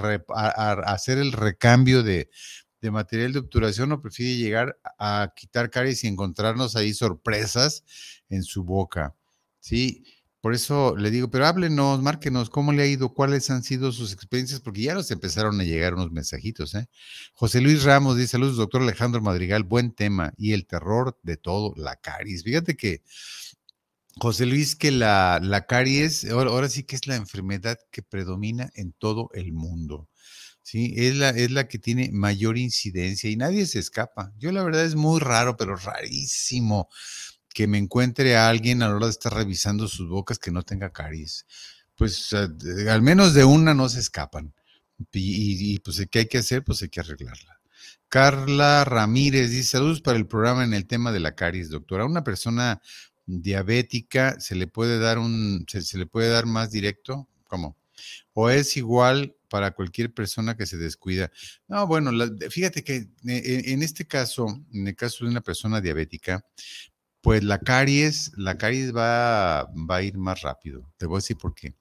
hacer 0.85 1.17
el 1.17 1.31
recambio 1.31 2.03
de, 2.03 2.29
de, 2.81 2.91
material 2.91 3.33
de 3.33 3.39
obturación 3.39 3.91
o 3.91 4.01
prefiere 4.01 4.37
llegar 4.37 4.77
a 4.99 5.33
quitar 5.35 5.71
caries 5.71 6.03
y 6.03 6.07
encontrarnos 6.07 6.75
ahí 6.75 6.93
sorpresas 6.93 7.83
en 8.29 8.43
su 8.43 8.63
boca? 8.63 9.15
Sí, 9.59 10.05
por 10.47 10.53
eso 10.53 10.95
le 10.95 11.11
digo, 11.11 11.29
pero 11.29 11.45
háblenos, 11.45 12.01
márquenos, 12.01 12.49
¿cómo 12.49 12.71
le 12.71 12.81
ha 12.81 12.85
ido? 12.85 13.13
¿Cuáles 13.13 13.49
han 13.49 13.63
sido 13.63 13.91
sus 13.91 14.13
experiencias? 14.13 14.61
Porque 14.61 14.83
ya 14.83 14.93
nos 14.93 15.11
empezaron 15.11 15.59
a 15.59 15.65
llegar 15.65 15.93
unos 15.93 16.13
mensajitos. 16.13 16.73
¿eh? 16.75 16.87
José 17.33 17.59
Luis 17.59 17.83
Ramos 17.83 18.15
dice, 18.15 18.29
saludos, 18.29 18.55
doctor 18.55 18.81
Alejandro 18.81 19.19
Madrigal, 19.19 19.63
buen 19.63 19.91
tema. 19.91 20.31
Y 20.37 20.53
el 20.53 20.65
terror 20.65 21.19
de 21.21 21.35
todo, 21.35 21.73
la 21.75 21.97
caries. 21.97 22.45
Fíjate 22.45 22.77
que, 22.77 23.03
José 24.21 24.45
Luis, 24.45 24.77
que 24.77 24.91
la, 24.91 25.41
la 25.43 25.65
caries, 25.65 26.23
ahora, 26.31 26.69
sí 26.69 26.83
que 26.83 26.95
es 26.95 27.07
la 27.07 27.17
enfermedad 27.17 27.77
que 27.91 28.01
predomina 28.01 28.71
en 28.75 28.93
todo 28.93 29.29
el 29.33 29.51
mundo. 29.51 30.07
Sí, 30.61 30.93
es 30.95 31.17
la, 31.17 31.31
es 31.31 31.51
la 31.51 31.67
que 31.67 31.77
tiene 31.77 32.09
mayor 32.13 32.57
incidencia 32.57 33.29
y 33.29 33.35
nadie 33.35 33.65
se 33.65 33.79
escapa. 33.79 34.31
Yo 34.37 34.53
la 34.53 34.63
verdad 34.63 34.85
es 34.85 34.95
muy 34.95 35.19
raro, 35.19 35.57
pero 35.57 35.75
rarísimo 35.75 36.87
que 37.57 37.65
me 37.65 37.79
encuentre 37.79 38.37
a 38.37 38.49
alguien 38.49 38.83
a 38.83 38.87
la 38.87 38.95
hora 38.95 39.07
de 39.07 39.13
estar 39.13 39.33
revisando 39.33 39.87
sus 39.87 40.07
bocas 40.07 40.37
que 40.37 40.51
no 40.51 40.61
tenga 40.61 40.91
caries. 40.91 41.47
Pues 41.95 42.31
al 42.31 43.01
menos 43.01 43.33
de 43.33 43.45
una 43.45 43.73
no 43.73 43.89
se 43.89 43.99
escapan. 43.99 44.53
Y, 45.11 45.79
pues, 45.79 46.05
¿qué 46.11 46.19
hay 46.19 46.25
que 46.27 46.37
hacer? 46.37 46.63
Pues 46.63 46.83
hay 46.83 46.89
que 46.89 46.99
arreglarla. 46.99 47.59
Carla 48.09 48.83
Ramírez 48.85 49.49
dice, 49.49 49.69
saludos 49.69 50.01
para 50.01 50.19
el 50.19 50.27
programa 50.27 50.65
en 50.65 50.75
el 50.75 50.85
tema 50.85 51.11
de 51.11 51.19
la 51.19 51.33
caries, 51.33 51.71
doctora. 51.71 52.05
Una 52.05 52.23
persona 52.23 52.79
diabética 53.25 54.39
se 54.39 54.53
le 54.53 54.67
puede 54.67 54.99
dar 54.99 55.17
un, 55.17 55.65
se, 55.67 55.97
le 55.97 56.05
puede 56.05 56.29
dar 56.29 56.45
más 56.45 56.69
directo, 56.69 57.27
¿cómo? 57.45 57.75
O 58.33 58.51
es 58.51 58.77
igual 58.77 59.35
para 59.49 59.71
cualquier 59.71 60.13
persona 60.13 60.55
que 60.55 60.67
se 60.67 60.77
descuida. 60.77 61.31
No, 61.67 61.87
bueno, 61.87 62.11
fíjate 62.51 62.83
que 62.83 62.97
eh, 63.27 63.63
en, 63.65 63.81
este 63.81 64.05
caso, 64.05 64.45
en 64.71 64.87
el 64.87 64.95
caso 64.95 65.25
de 65.25 65.31
una 65.31 65.41
persona 65.41 65.81
diabética, 65.81 66.45
pues 67.27 67.43
la 67.43 67.59
caries, 67.59 68.31
la 68.37 68.57
caries 68.57 68.95
va, 68.95 69.65
va 69.65 69.97
a 69.97 70.01
ir 70.01 70.17
más 70.17 70.43
rápido. 70.43 70.89
Te 70.95 71.05
voy 71.05 71.17
a 71.17 71.17
decir 71.17 71.35
por 71.35 71.53
qué. 71.53 71.75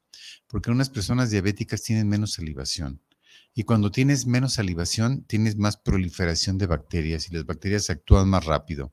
Porque 0.48 0.72
unas 0.72 0.90
personas 0.90 1.30
diabéticas 1.30 1.84
tienen 1.84 2.08
menos 2.08 2.32
salivación. 2.32 3.00
Y 3.54 3.62
cuando 3.62 3.92
tienes 3.92 4.26
menos 4.26 4.54
salivación, 4.54 5.22
tienes 5.22 5.54
más 5.56 5.76
proliferación 5.76 6.58
de 6.58 6.66
bacterias 6.66 7.28
y 7.30 7.34
las 7.34 7.46
bacterias 7.46 7.88
actúan 7.90 8.28
más 8.28 8.44
rápido. 8.44 8.92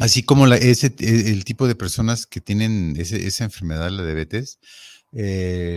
Así 0.00 0.22
como 0.22 0.46
e, 0.46 0.70
el 0.70 1.44
tipo 1.44 1.68
de 1.68 1.74
personas 1.74 2.24
que 2.24 2.40
tienen 2.40 2.94
esa 2.96 3.44
enfermedad, 3.44 3.90
la 3.90 4.06
diabetes, 4.06 4.58
eh, 5.12 5.76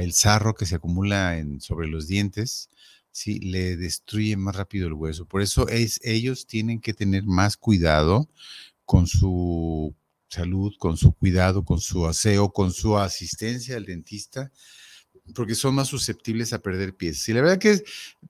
el 0.00 0.12
sarro 0.14 0.54
que 0.54 0.66
se 0.66 0.74
acumula 0.74 1.40
sobre 1.60 1.86
los 1.86 2.08
dientes, 2.08 2.70
¿sí? 3.12 3.38
le 3.38 3.76
destruye 3.76 4.36
más 4.36 4.56
rápido 4.56 4.88
el 4.88 4.94
hueso. 4.94 5.26
Por 5.26 5.42
eso 5.42 5.68
es, 5.68 6.00
ellos 6.02 6.48
tienen 6.48 6.80
que 6.80 6.92
tener 6.92 7.24
más 7.24 7.56
cuidado 7.56 8.28
con 8.90 9.06
su 9.06 9.94
salud, 10.28 10.72
con 10.76 10.96
su 10.96 11.12
cuidado, 11.12 11.64
con 11.64 11.80
su 11.80 12.08
aseo, 12.08 12.52
con 12.52 12.72
su 12.72 12.98
asistencia 12.98 13.76
al 13.76 13.84
dentista, 13.84 14.50
porque 15.32 15.54
son 15.54 15.76
más 15.76 15.86
susceptibles 15.86 16.52
a 16.52 16.58
perder 16.58 16.96
piezas. 16.96 17.28
Y 17.28 17.34
la 17.34 17.42
verdad 17.42 17.58
que, 17.58 17.84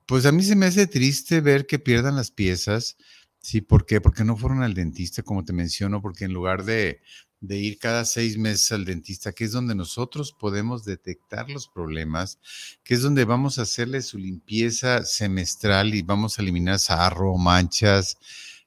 pues 0.05 0.27
a 0.27 0.33
mí 0.33 0.43
se 0.43 0.57
me 0.57 0.67
hace 0.67 0.87
triste 0.87 1.41
ver 1.41 1.67
que 1.67 1.79
pierdan 1.79 2.15
las 2.15 2.31
piezas. 2.31 2.99
Sí, 3.41 3.63
¿por 3.63 3.87
qué? 3.87 4.03
Porque 4.03 4.23
no 4.23 4.37
fueron 4.37 4.63
al 4.63 4.75
dentista, 4.75 5.23
como 5.23 5.47
te 5.47 5.55
menciono, 5.55 6.03
porque 6.03 6.27
en 6.27 6.35
lugar 6.35 6.63
de, 6.67 7.01
de 7.41 7.57
ir 7.57 7.79
cada 7.79 8.05
seis 8.05 8.37
meses 8.37 8.71
al 8.73 8.85
dentista, 8.85 9.33
que 9.33 9.45
es 9.45 9.53
donde 9.53 9.75
nosotros 9.75 10.37
podemos 10.39 10.85
detectar 10.85 11.49
los 11.49 11.69
problemas, 11.69 12.39
que 12.85 12.93
es 12.93 13.01
donde 13.01 13.25
vamos 13.25 13.59
a 13.59 13.63
hacerle 13.63 14.03
su 14.03 14.19
limpieza 14.19 15.07
semestral 15.07 15.95
y 15.95 16.03
vamos 16.03 16.39
a 16.39 16.43
eliminar 16.43 16.79
sarro, 16.79 17.39
manchas, 17.39 18.19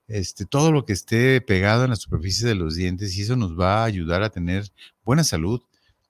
este, 0.08 0.46
todo 0.46 0.72
lo 0.72 0.86
que 0.86 0.94
esté 0.94 1.42
pegado 1.42 1.84
en 1.84 1.92
la 1.92 1.96
superficie 1.96 2.48
de 2.48 2.56
los 2.56 2.76
dientes 2.76 3.16
y 3.18 3.22
eso 3.22 3.36
nos 3.36 3.58
va 3.60 3.82
a 3.82 3.86
ayudar 3.86 4.24
a 4.24 4.30
tener 4.30 4.72
buena 5.04 5.24
salud, 5.24 5.62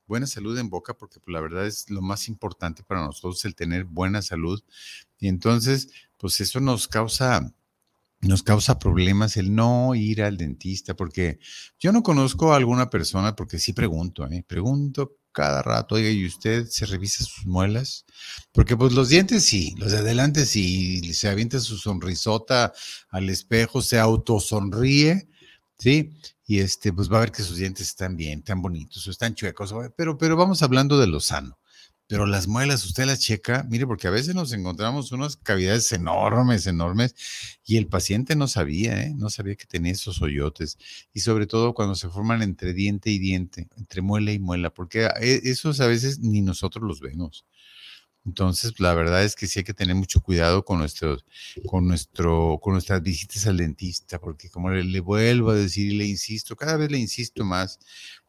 buena 0.07 0.27
salud 0.27 0.57
en 0.57 0.69
boca, 0.69 0.95
porque 0.95 1.19
pues, 1.19 1.33
la 1.33 1.41
verdad 1.41 1.67
es 1.67 1.89
lo 1.89 2.01
más 2.01 2.27
importante 2.27 2.83
para 2.83 3.05
nosotros 3.05 3.43
el 3.45 3.55
tener 3.55 3.85
buena 3.85 4.21
salud. 4.21 4.63
Y 5.19 5.27
entonces, 5.27 5.89
pues 6.17 6.39
eso 6.41 6.59
nos 6.59 6.87
causa 6.87 7.53
nos 8.21 8.41
causa 8.41 8.79
problemas 8.79 9.35
el 9.35 9.53
no 9.53 9.95
ir 9.95 10.23
al 10.23 10.37
dentista, 10.37 10.95
porque 10.95 11.39
yo 11.77 11.91
no 11.91 12.03
conozco 12.03 12.53
a 12.53 12.55
alguna 12.55 12.89
persona, 12.89 13.35
porque 13.35 13.59
sí 13.59 13.73
pregunto, 13.73 14.25
¿eh? 14.27 14.45
pregunto 14.47 15.17
cada 15.33 15.61
rato, 15.61 15.95
oiga, 15.95 16.09
¿y 16.09 16.25
usted 16.25 16.67
se 16.67 16.85
revisa 16.85 17.23
sus 17.25 17.45
muelas? 17.45 18.05
Porque 18.53 18.77
pues 18.77 18.93
los 18.93 19.09
dientes 19.09 19.43
sí, 19.43 19.73
los 19.77 19.91
de 19.91 19.97
adelante 19.97 20.45
sí, 20.45 21.13
se 21.13 21.27
avienta 21.27 21.59
su 21.59 21.77
sonrisota 21.77 22.71
al 23.09 23.29
espejo, 23.29 23.81
se 23.81 23.99
autosonríe, 23.99 25.27
¿sí? 25.77 26.13
Y 26.45 26.59
este, 26.59 26.93
pues 26.93 27.11
va 27.11 27.17
a 27.17 27.21
ver 27.21 27.31
que 27.31 27.43
sus 27.43 27.57
dientes 27.57 27.87
están 27.87 28.15
bien, 28.15 28.39
están 28.39 28.61
bonitos, 28.61 29.07
están 29.07 29.35
chuecos, 29.35 29.73
pero, 29.97 30.17
pero 30.17 30.35
vamos 30.35 30.61
hablando 30.61 30.99
de 30.99 31.07
lo 31.07 31.19
sano. 31.19 31.57
Pero 32.07 32.25
las 32.25 32.47
muelas, 32.47 32.85
usted 32.85 33.05
las 33.05 33.19
checa, 33.19 33.65
mire, 33.69 33.87
porque 33.87 34.07
a 34.07 34.11
veces 34.11 34.35
nos 34.35 34.51
encontramos 34.51 35.11
unas 35.13 35.37
cavidades 35.37 35.91
enormes, 35.93 36.67
enormes, 36.67 37.15
y 37.65 37.77
el 37.77 37.87
paciente 37.87 38.35
no 38.35 38.47
sabía, 38.47 39.03
¿eh? 39.03 39.13
no 39.15 39.29
sabía 39.29 39.55
que 39.55 39.65
tenía 39.65 39.93
esos 39.93 40.21
hoyotes. 40.21 40.77
Y 41.13 41.21
sobre 41.21 41.47
todo 41.47 41.73
cuando 41.73 41.95
se 41.95 42.09
forman 42.09 42.41
entre 42.41 42.73
diente 42.73 43.09
y 43.09 43.19
diente, 43.19 43.69
entre 43.77 44.01
muela 44.01 44.31
y 44.33 44.39
muela, 44.39 44.69
porque 44.73 45.07
e, 45.21 45.41
esos 45.45 45.79
a 45.79 45.87
veces 45.87 46.19
ni 46.19 46.41
nosotros 46.41 46.83
los 46.85 46.99
vemos. 46.99 47.45
Entonces, 48.25 48.79
la 48.79 48.93
verdad 48.93 49.23
es 49.23 49.35
que 49.35 49.47
sí 49.47 49.59
hay 49.59 49.65
que 49.65 49.73
tener 49.73 49.95
mucho 49.95 50.21
cuidado 50.21 50.63
con 50.65 50.79
nuestros, 50.79 51.25
con 51.67 51.87
nuestro, 51.87 52.59
con 52.61 52.73
nuestras 52.73 53.01
visitas 53.01 53.47
al 53.47 53.57
dentista, 53.57 54.19
porque 54.19 54.49
como 54.49 54.71
le 54.71 54.99
vuelvo 55.01 55.51
a 55.51 55.55
decir 55.55 55.91
y 55.91 55.97
le 55.97 56.05
insisto, 56.05 56.55
cada 56.55 56.77
vez 56.77 56.91
le 56.91 56.99
insisto 56.99 57.43
más 57.45 57.79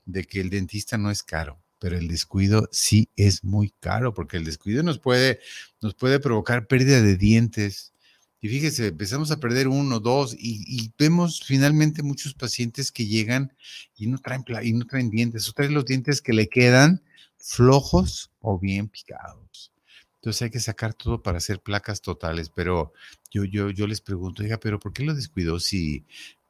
de 0.04 0.24
que 0.24 0.40
el 0.40 0.50
dentista 0.50 0.98
no 0.98 1.10
es 1.10 1.22
caro 1.22 1.63
pero 1.78 1.96
el 1.98 2.08
descuido 2.08 2.68
sí 2.72 3.08
es 3.16 3.44
muy 3.44 3.72
caro, 3.80 4.14
porque 4.14 4.36
el 4.36 4.44
descuido 4.44 4.82
nos 4.82 4.98
puede, 4.98 5.40
nos 5.80 5.94
puede 5.94 6.20
provocar 6.20 6.66
pérdida 6.66 7.02
de 7.02 7.16
dientes. 7.16 7.92
Y 8.40 8.48
fíjese, 8.48 8.88
empezamos 8.88 9.30
a 9.30 9.40
perder 9.40 9.68
uno, 9.68 10.00
dos, 10.00 10.36
y, 10.38 10.92
vemos 10.98 11.42
finalmente 11.44 12.02
muchos 12.02 12.34
pacientes 12.34 12.92
que 12.92 13.06
llegan 13.06 13.54
y 13.96 14.06
no 14.06 14.18
traen, 14.18 14.44
y 14.62 14.72
no 14.72 14.86
traen 14.86 15.10
dientes, 15.10 15.48
o 15.48 15.52
traen 15.52 15.74
los 15.74 15.86
dientes 15.86 16.20
que 16.20 16.32
le 16.32 16.48
quedan 16.48 17.02
flojos 17.38 18.30
o 18.40 18.58
bien 18.58 18.88
picados. 18.88 19.72
Entonces 20.16 20.42
hay 20.42 20.50
que 20.50 20.60
sacar 20.60 20.94
todo 20.94 21.22
para 21.22 21.38
hacer 21.38 21.60
placas 21.60 22.00
totales, 22.00 22.48
pero 22.48 22.94
yo, 23.30 23.44
yo, 23.44 23.70
yo 23.70 23.86
les 23.86 24.00
pregunto, 24.00 24.42
oiga, 24.42 24.58
pero 24.58 24.78
¿por 24.78 24.94
qué 24.94 25.04
lo 25.04 25.14
descuidó 25.14 25.60
si 25.60 26.06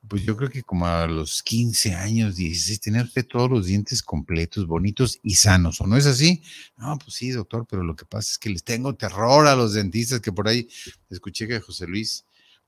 pues 0.09 0.23
yo 0.23 0.37
creo 0.37 0.51
que 0.51 0.63
como 0.63 0.87
a 0.87 1.07
los 1.07 1.43
15 1.43 1.95
años, 1.95 2.37
16, 2.37 2.81
tenía 2.81 3.03
usted 3.03 3.27
todos 3.27 3.51
los 3.51 3.67
dientes 3.67 4.03
completos, 4.03 4.67
bonitos 4.67 5.19
y 5.23 5.35
sanos, 5.37 5.81
¿o 5.81 5.87
no 5.87 5.97
es 5.97 6.07
así? 6.07 6.43
No, 6.77 6.99
pues 6.99 7.15
sí, 7.15 7.31
doctor, 7.31 7.67
pero 7.69 7.83
lo 7.83 7.97
que 7.97 8.05
pasa 8.05 8.33
es 8.33 8.39
que 8.39 8.51
les 8.51 8.65
tengo 8.65 8.95
terror 8.95 9.47
a 9.47 9.57
los 9.57 9.75
dentistas, 9.75 10.21
que 10.21 10.33
por 10.33 10.49
ahí 10.49 10.69
escuché 11.11 11.49
que 11.49 11.61
José 11.61 11.87
Luis 11.87 12.25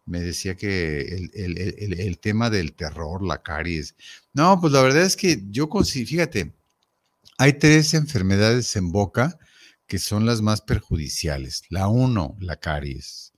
me 0.06 0.20
decía 0.20 0.54
que 0.54 1.28
el, 1.34 2.18
tema 2.20 2.48
del 2.48 2.74
terror, 2.74 3.24
la 3.24 3.42
caries. 3.42 3.96
No, 4.32 4.60
pues 4.60 4.72
la 4.72 4.82
verdad 4.82 5.02
es 5.02 5.16
que 5.16 5.42
yo, 5.50 5.68
fíjate, 5.82 6.52
hay 7.38 7.54
tres 7.54 7.92
enfermedades 7.92 8.76
en 8.76 8.92
boca 8.92 9.38
que 9.86 9.98
son 9.98 10.24
las 10.24 10.42
más 10.42 10.62
perjudiciales. 10.62 11.62
La 11.70 11.88
uno, 11.88 12.36
la 12.40 12.56
caries. 12.56 13.32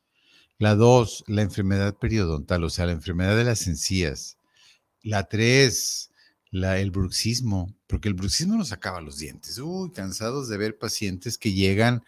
La 0.59 0.75
dos, 0.75 1.25
la 1.29 1.43
enfermedad 1.43 1.97
periodontal, 1.97 2.65
o 2.65 2.71
sea, 2.71 2.87
la 2.87 2.93
enfermedad 2.93 3.37
de 3.37 3.45
las 3.45 3.67
encías. 3.69 4.39
La 5.03 5.29
tres, 5.29 6.11
la, 6.51 6.81
el 6.81 6.91
bruxismo, 6.91 7.75
porque 7.87 8.09
el 8.09 8.15
bruxismo 8.15 8.57
nos 8.57 8.73
acaba 8.73 9.01
los 9.01 9.19
dientes. 9.19 9.59
Uy, 9.59 9.93
cansados 9.93 10.49
de 10.49 10.57
ver 10.57 10.77
pacientes 10.77 11.39
que 11.39 11.53
llegan 11.53 12.03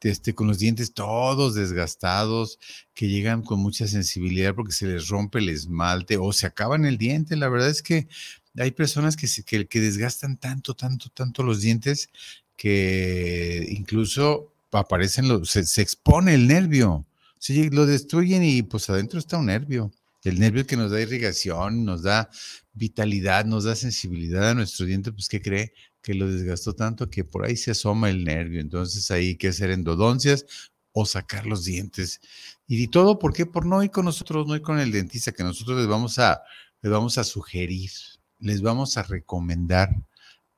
este, 0.00 0.34
con 0.34 0.46
los 0.46 0.58
dientes 0.58 0.94
todos 0.94 1.54
desgastados, 1.54 2.58
que 2.94 3.08
llegan 3.08 3.42
con 3.42 3.60
mucha 3.60 3.86
sensibilidad 3.86 4.54
porque 4.54 4.72
se 4.72 4.86
les 4.86 5.08
rompe 5.08 5.40
el 5.40 5.50
esmalte 5.50 6.16
o 6.16 6.32
se 6.32 6.46
acaban 6.46 6.86
el 6.86 6.96
diente. 6.96 7.36
La 7.36 7.50
verdad 7.50 7.68
es 7.68 7.82
que 7.82 8.08
hay 8.56 8.70
personas 8.70 9.16
que, 9.16 9.26
se, 9.26 9.44
que, 9.44 9.66
que 9.68 9.80
desgastan 9.80 10.38
tanto, 10.38 10.74
tanto, 10.74 11.10
tanto 11.10 11.42
los 11.42 11.60
dientes 11.60 12.08
que 12.56 13.66
incluso 13.70 14.54
aparecen, 14.72 15.28
los, 15.28 15.50
se 15.50 15.82
expone 15.82 16.34
el 16.34 16.46
nervio. 16.46 17.06
Sí, 17.40 17.70
lo 17.70 17.86
destruyen 17.86 18.44
y 18.44 18.62
pues 18.62 18.90
adentro 18.90 19.18
está 19.18 19.38
un 19.38 19.46
nervio. 19.46 19.90
El 20.24 20.38
nervio 20.38 20.66
que 20.66 20.76
nos 20.76 20.90
da 20.90 21.00
irrigación, 21.00 21.86
nos 21.86 22.02
da 22.02 22.28
vitalidad, 22.74 23.46
nos 23.46 23.64
da 23.64 23.74
sensibilidad 23.74 24.50
a 24.50 24.54
nuestro 24.54 24.84
diente, 24.84 25.10
pues 25.10 25.26
¿qué 25.26 25.40
cree? 25.40 25.72
Que 26.02 26.12
lo 26.12 26.30
desgastó 26.30 26.74
tanto 26.74 27.08
que 27.08 27.24
por 27.24 27.46
ahí 27.46 27.56
se 27.56 27.70
asoma 27.70 28.10
el 28.10 28.24
nervio. 28.24 28.60
Entonces 28.60 29.10
ahí 29.10 29.28
hay 29.28 29.36
que 29.36 29.48
hacer 29.48 29.70
endodoncias 29.70 30.44
o 30.92 31.06
sacar 31.06 31.46
los 31.46 31.64
dientes. 31.64 32.20
Y 32.66 32.88
todo, 32.88 33.18
¿por 33.18 33.32
qué? 33.32 33.46
Por 33.46 33.64
no 33.64 33.82
ir 33.82 33.90
con 33.90 34.04
nosotros, 34.04 34.46
no 34.46 34.54
ir 34.54 34.62
con 34.62 34.78
el 34.78 34.92
dentista, 34.92 35.32
que 35.32 35.42
nosotros 35.42 35.78
les 35.78 35.86
vamos 35.86 36.18
a, 36.18 36.42
les 36.82 36.92
vamos 36.92 37.16
a 37.16 37.24
sugerir, 37.24 37.90
les 38.38 38.60
vamos 38.60 38.98
a 38.98 39.02
recomendar 39.02 39.96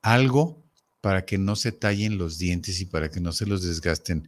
algo 0.01 0.61
para 0.99 1.23
que 1.23 1.37
no 1.37 1.55
se 1.55 1.71
tallen 1.71 2.17
los 2.17 2.37
dientes 2.39 2.81
y 2.81 2.85
para 2.85 3.09
que 3.09 3.21
no 3.21 3.31
se 3.31 3.45
los 3.45 3.63
desgasten. 3.63 4.27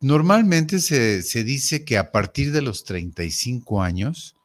Normalmente 0.00 0.78
se, 0.80 1.44
dice 1.44 1.84
que 1.84 1.96
a 1.96 2.12
partir 2.12 2.52
de 2.52 2.60
los 2.60 2.84
35 2.84 3.82
años 3.82 4.36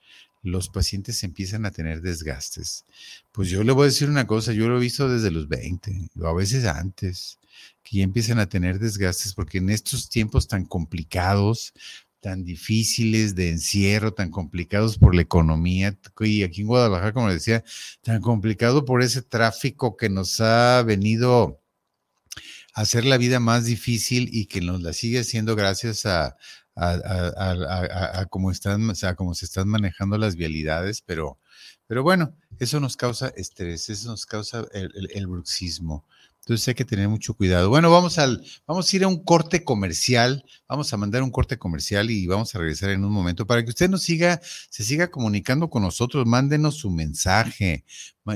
los 0.43 0.69
pacientes 0.69 1.23
empiezan 1.23 1.65
a 1.65 1.71
tener 1.71 2.01
desgastes. 2.01 2.85
Pues 3.31 3.49
yo 3.49 3.63
le 3.63 3.73
voy 3.73 3.83
a 3.83 3.85
decir 3.87 4.09
una 4.09 4.25
cosa, 4.25 4.53
yo 4.53 4.69
lo 4.69 4.77
he 4.77 4.81
visto 4.81 5.09
desde 5.09 5.29
los 5.29 5.49
20 5.49 6.09
o 6.19 6.27
a 6.27 6.33
veces 6.33 6.65
antes, 6.65 7.37
que 7.83 7.97
ya 7.97 8.03
empiezan 8.03 8.39
a 8.39 8.47
tener 8.47 8.79
desgastes 8.79 9.33
porque 9.33 9.57
en 9.57 9.69
estos 9.69 10.09
tiempos 10.09 10.47
tan 10.47 10.65
complicados, 10.65 11.73
tan 12.21 12.45
difíciles 12.45 13.35
de 13.35 13.49
encierro, 13.49 14.13
tan 14.13 14.31
complicados 14.31 14.97
por 14.97 15.13
la 15.13 15.21
economía, 15.21 15.97
y 16.21 16.43
aquí 16.43 16.61
en 16.61 16.67
Guadalajara, 16.67 17.13
como 17.13 17.31
decía, 17.31 17.63
tan 18.03 18.21
complicado 18.21 18.85
por 18.85 19.01
ese 19.01 19.21
tráfico 19.21 19.97
que 19.97 20.09
nos 20.09 20.39
ha 20.39 20.81
venido 20.83 21.60
hacer 22.73 23.05
la 23.05 23.17
vida 23.17 23.39
más 23.39 23.65
difícil 23.65 24.29
y 24.31 24.45
que 24.45 24.61
nos 24.61 24.81
la 24.81 24.93
sigue 24.93 25.19
haciendo 25.19 25.55
gracias 25.55 26.05
a, 26.05 26.37
a, 26.75 28.25
cómo, 28.29 28.51
están, 28.51 28.95
se 28.95 29.07
están 29.45 29.67
manejando 29.67 30.17
las 30.17 30.35
vialidades, 30.35 31.01
pero, 31.01 31.39
pero 31.87 32.03
bueno, 32.03 32.35
eso 32.59 32.79
nos 32.79 32.97
causa 32.97 33.29
estrés, 33.35 33.89
eso 33.89 34.09
nos 34.09 34.25
causa 34.25 34.65
el, 34.73 35.09
el 35.13 35.27
bruxismo. 35.27 36.05
Entonces 36.41 36.67
hay 36.69 36.73
que 36.73 36.85
tener 36.85 37.07
mucho 37.07 37.35
cuidado. 37.35 37.69
Bueno, 37.69 37.91
vamos 37.91 38.17
al, 38.17 38.43
vamos 38.65 38.91
a 38.91 38.95
ir 38.95 39.03
a 39.03 39.07
un 39.07 39.23
corte 39.23 39.63
comercial, 39.63 40.43
vamos 40.67 40.91
a 40.91 40.97
mandar 40.97 41.21
un 41.21 41.29
corte 41.29 41.59
comercial 41.59 42.09
y 42.09 42.25
vamos 42.25 42.55
a 42.55 42.57
regresar 42.57 42.89
en 42.89 43.05
un 43.05 43.11
momento 43.11 43.45
para 43.45 43.63
que 43.63 43.69
usted 43.69 43.89
nos 43.89 44.01
siga, 44.01 44.41
se 44.43 44.83
siga 44.83 45.11
comunicando 45.11 45.69
con 45.69 45.83
nosotros, 45.83 46.25
mándenos 46.25 46.77
su 46.77 46.89
mensaje, 46.89 47.85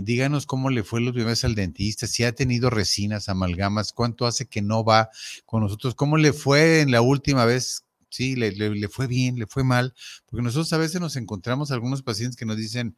díganos 0.03 0.45
cómo 0.45 0.69
le 0.69 0.83
fue 0.83 1.01
última 1.01 1.25
vez 1.25 1.43
al 1.45 1.55
dentista, 1.55 2.05
si 2.05 2.23
ha 2.23 2.31
tenido 2.31 2.69
resinas, 2.69 3.27
amalgamas, 3.27 3.91
cuánto 3.91 4.27
hace 4.27 4.45
que 4.45 4.61
no 4.61 4.83
va 4.83 5.09
con 5.45 5.63
nosotros, 5.63 5.95
cómo 5.95 6.17
le 6.17 6.31
fue 6.31 6.81
en 6.81 6.91
la 6.91 7.01
última 7.01 7.45
vez. 7.45 7.85
Sí, 8.09 8.35
le, 8.37 8.51
le, 8.51 8.87
fue 8.87 9.07
bien, 9.07 9.35
le 9.35 9.45
fue 9.45 9.65
mal, 9.65 9.93
porque 10.25 10.41
nosotros 10.41 10.71
a 10.71 10.77
veces 10.77 11.01
nos 11.01 11.17
encontramos 11.17 11.71
algunos 11.71 12.01
pacientes 12.01 12.37
que 12.37 12.45
nos 12.45 12.55
dicen, 12.55 12.95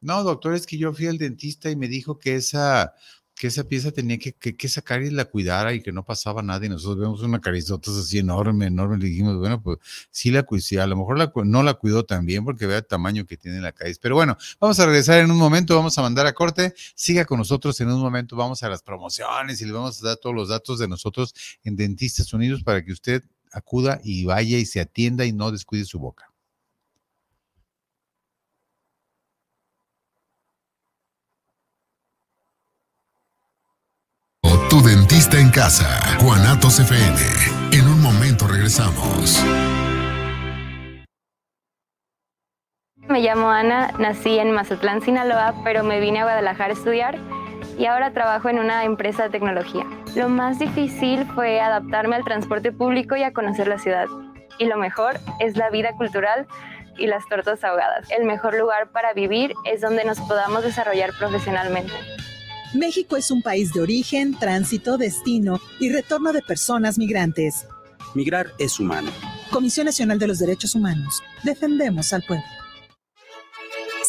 no, 0.00 0.22
doctor, 0.22 0.54
es 0.54 0.66
que 0.66 0.78
yo 0.78 0.92
fui 0.92 1.08
al 1.08 1.18
dentista 1.18 1.70
y 1.70 1.76
me 1.76 1.88
dijo 1.88 2.18
que 2.18 2.36
esa 2.36 2.94
que 3.40 3.46
esa 3.46 3.64
pieza 3.64 3.90
tenía 3.90 4.18
que, 4.18 4.34
que, 4.34 4.68
sacar 4.68 5.02
y 5.02 5.08
la 5.08 5.24
cuidara 5.24 5.72
y 5.72 5.80
que 5.80 5.92
no 5.92 6.04
pasaba 6.04 6.42
nada 6.42 6.66
y 6.66 6.68
nosotros 6.68 6.98
vemos 6.98 7.22
una 7.22 7.40
carizota 7.40 7.90
así 7.90 8.18
enorme, 8.18 8.66
enorme, 8.66 8.98
le 8.98 9.06
dijimos, 9.06 9.38
bueno, 9.38 9.62
pues 9.62 9.78
sí 10.10 10.30
la 10.30 10.42
cuidó, 10.42 10.82
a 10.82 10.86
lo 10.86 10.94
mejor 10.94 11.16
la, 11.16 11.32
no 11.46 11.62
la 11.62 11.72
cuidó 11.72 12.04
tan 12.04 12.26
bien 12.26 12.44
porque 12.44 12.66
vea 12.66 12.76
el 12.76 12.86
tamaño 12.86 13.24
que 13.24 13.38
tiene 13.38 13.62
la 13.62 13.72
caíz. 13.72 13.98
Pero 13.98 14.14
bueno, 14.14 14.36
vamos 14.60 14.78
a 14.78 14.84
regresar 14.84 15.20
en 15.20 15.30
un 15.30 15.38
momento, 15.38 15.74
vamos 15.74 15.96
a 15.96 16.02
mandar 16.02 16.26
a 16.26 16.34
corte, 16.34 16.74
siga 16.94 17.24
con 17.24 17.38
nosotros 17.38 17.80
en 17.80 17.90
un 17.90 17.98
momento, 17.98 18.36
vamos 18.36 18.62
a 18.62 18.68
las 18.68 18.82
promociones 18.82 19.58
y 19.62 19.64
le 19.64 19.72
vamos 19.72 20.04
a 20.04 20.08
dar 20.08 20.16
todos 20.18 20.36
los 20.36 20.50
datos 20.50 20.78
de 20.78 20.86
nosotros 20.86 21.34
en 21.64 21.76
Dentistas 21.76 22.34
Unidos 22.34 22.62
para 22.62 22.84
que 22.84 22.92
usted 22.92 23.24
acuda 23.52 24.02
y 24.04 24.26
vaya 24.26 24.58
y 24.58 24.66
se 24.66 24.80
atienda 24.80 25.24
y 25.24 25.32
no 25.32 25.50
descuide 25.50 25.86
su 25.86 25.98
boca. 25.98 26.29
Dentista 34.84 35.38
en 35.38 35.50
casa. 35.50 36.18
Juanatos 36.20 36.80
FM. 36.80 37.16
En 37.72 37.86
un 37.86 38.00
momento 38.00 38.48
regresamos. 38.48 39.44
Me 42.96 43.20
llamo 43.20 43.50
Ana, 43.50 43.92
nací 43.98 44.38
en 44.38 44.52
Mazatlán, 44.52 45.02
Sinaloa, 45.02 45.54
pero 45.64 45.84
me 45.84 46.00
vine 46.00 46.20
a 46.20 46.24
Guadalajara 46.24 46.70
a 46.70 46.72
estudiar 46.72 47.18
y 47.78 47.86
ahora 47.86 48.12
trabajo 48.12 48.48
en 48.48 48.58
una 48.58 48.84
empresa 48.84 49.24
de 49.24 49.30
tecnología. 49.30 49.84
Lo 50.16 50.28
más 50.28 50.58
difícil 50.58 51.26
fue 51.34 51.60
adaptarme 51.60 52.16
al 52.16 52.24
transporte 52.24 52.72
público 52.72 53.16
y 53.16 53.22
a 53.22 53.32
conocer 53.32 53.68
la 53.68 53.78
ciudad. 53.78 54.06
Y 54.58 54.64
lo 54.64 54.78
mejor 54.78 55.20
es 55.40 55.56
la 55.56 55.70
vida 55.70 55.92
cultural 55.92 56.46
y 56.96 57.06
las 57.06 57.26
tortas 57.28 57.62
ahogadas. 57.64 58.10
El 58.10 58.24
mejor 58.24 58.54
lugar 58.54 58.90
para 58.90 59.12
vivir 59.12 59.52
es 59.64 59.82
donde 59.82 60.04
nos 60.04 60.18
podamos 60.20 60.64
desarrollar 60.64 61.10
profesionalmente. 61.18 61.92
México 62.74 63.16
es 63.16 63.30
un 63.30 63.42
país 63.42 63.72
de 63.72 63.80
origen, 63.80 64.38
tránsito, 64.38 64.96
destino 64.96 65.60
y 65.80 65.90
retorno 65.90 66.32
de 66.32 66.40
personas 66.40 66.98
migrantes. 66.98 67.66
Migrar 68.14 68.52
es 68.58 68.78
humano. 68.78 69.10
Comisión 69.50 69.86
Nacional 69.86 70.18
de 70.18 70.28
los 70.28 70.38
Derechos 70.38 70.74
Humanos. 70.74 71.20
Defendemos 71.42 72.12
al 72.12 72.22
pueblo. 72.22 72.44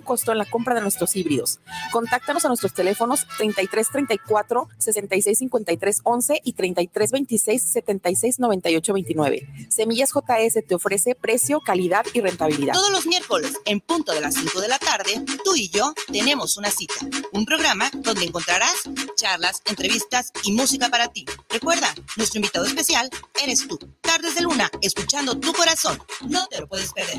costo 0.00 0.32
en 0.32 0.38
la 0.38 0.44
compra 0.44 0.74
de 0.74 0.80
nuestros 0.80 1.16
híbridos. 1.16 1.60
Contáctanos 1.92 2.44
a 2.44 2.48
nuestros 2.48 2.74
teléfonos 2.74 3.26
3334 3.38 4.68
6653 4.78 6.00
11 6.04 6.40
y 6.44 6.52
3326 6.52 7.62
76 7.62 8.38
98 8.38 8.92
29. 8.92 9.48
Semillas 9.68 10.10
JS 10.12 10.66
te 10.66 10.74
ofrece 10.74 11.14
precio, 11.14 11.60
calidad 11.60 12.04
y 12.12 12.20
rentabilidad. 12.20 12.74
Todos 12.74 12.90
los 12.90 13.06
miércoles, 13.06 13.52
en 13.64 13.80
punto 13.80 14.12
de 14.12 14.20
las 14.20 14.34
5 14.34 14.60
de 14.60 14.68
la 14.68 14.78
tarde, 14.78 15.22
tú 15.44 15.54
y 15.54 15.68
yo 15.68 15.92
tenemos 16.10 16.56
una 16.56 16.70
cita. 16.70 16.94
Un 17.32 17.44
programa 17.44 17.90
donde 17.94 18.24
encontrarás 18.24 18.74
charlas, 19.16 19.62
entrevistas 19.66 20.32
y 20.44 20.52
música 20.52 20.88
para 20.88 21.08
ti. 21.08 21.26
Recuerda, 21.48 21.92
nuestro 22.16 22.38
invitado 22.38 22.64
especial 22.64 23.10
eres 23.42 23.66
tú. 23.66 23.78
Tardes 24.00 24.34
de 24.34 24.42
Luna, 24.42 24.70
escuchando 24.80 25.38
tu 25.38 25.52
corazón. 25.52 25.98
No 26.28 26.46
te 26.46 26.60
lo 26.60 26.68
puedes 26.68 26.92
perder. 26.92 27.18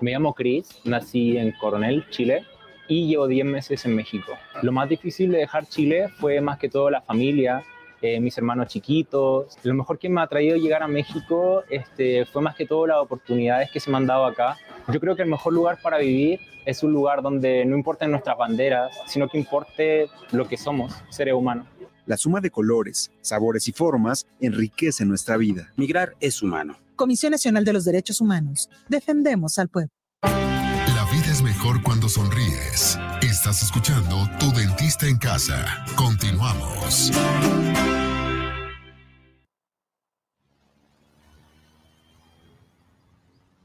Me 0.00 0.12
llamo 0.12 0.32
Chris, 0.32 0.80
nací 0.84 1.36
en 1.36 1.52
Coronel, 1.52 2.08
Chile, 2.08 2.46
y 2.88 3.06
llevo 3.06 3.26
10 3.26 3.44
meses 3.44 3.84
en 3.84 3.94
México. 3.94 4.32
Lo 4.62 4.72
más 4.72 4.88
difícil 4.88 5.30
de 5.30 5.38
dejar 5.38 5.66
Chile 5.66 6.08
fue 6.08 6.40
más 6.40 6.58
que 6.58 6.70
todo 6.70 6.88
la 6.88 7.02
familia, 7.02 7.62
eh, 8.00 8.18
mis 8.18 8.36
hermanos 8.38 8.68
chiquitos. 8.68 9.58
Lo 9.62 9.74
mejor 9.74 9.98
que 9.98 10.08
me 10.08 10.22
ha 10.22 10.26
traído 10.26 10.56
llegar 10.56 10.82
a 10.82 10.88
México 10.88 11.64
este, 11.68 12.24
fue 12.24 12.40
más 12.40 12.56
que 12.56 12.64
todo 12.64 12.86
las 12.86 12.96
oportunidades 12.96 13.70
que 13.70 13.78
se 13.78 13.90
me 13.90 13.98
han 13.98 14.06
dado 14.06 14.24
acá. 14.24 14.56
Yo 14.88 15.00
creo 15.00 15.14
que 15.14 15.22
el 15.22 15.28
mejor 15.28 15.52
lugar 15.52 15.78
para 15.82 15.98
vivir 15.98 16.40
es 16.64 16.82
un 16.82 16.92
lugar 16.92 17.20
donde 17.20 17.66
no 17.66 17.76
importen 17.76 18.10
nuestras 18.10 18.38
banderas, 18.38 18.98
sino 19.06 19.28
que 19.28 19.36
importe 19.36 20.08
lo 20.32 20.48
que 20.48 20.56
somos, 20.56 20.94
seres 21.10 21.34
humanos. 21.34 21.66
La 22.10 22.16
suma 22.16 22.40
de 22.40 22.50
colores, 22.50 23.12
sabores 23.20 23.68
y 23.68 23.72
formas 23.72 24.26
enriquece 24.40 25.04
nuestra 25.04 25.36
vida. 25.36 25.72
Migrar 25.76 26.16
es 26.18 26.42
humano. 26.42 26.76
Comisión 26.96 27.30
Nacional 27.30 27.64
de 27.64 27.72
los 27.72 27.84
Derechos 27.84 28.20
Humanos. 28.20 28.68
Defendemos 28.88 29.60
al 29.60 29.68
pueblo. 29.68 29.92
La 30.24 31.08
vida 31.12 31.30
es 31.30 31.40
mejor 31.40 31.80
cuando 31.84 32.08
sonríes. 32.08 32.98
Estás 33.22 33.62
escuchando 33.62 34.28
Tu 34.40 34.50
Dentista 34.50 35.06
en 35.06 35.18
Casa. 35.18 35.64
Continuamos. 35.94 37.12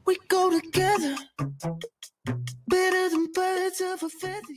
We 0.06 0.18
go 0.28 0.50
together, 0.50 1.16
better 2.68 3.10
than 3.10 3.26
birds 3.34 3.80
of 3.80 4.04
a 4.04 4.08
feather. 4.08 4.56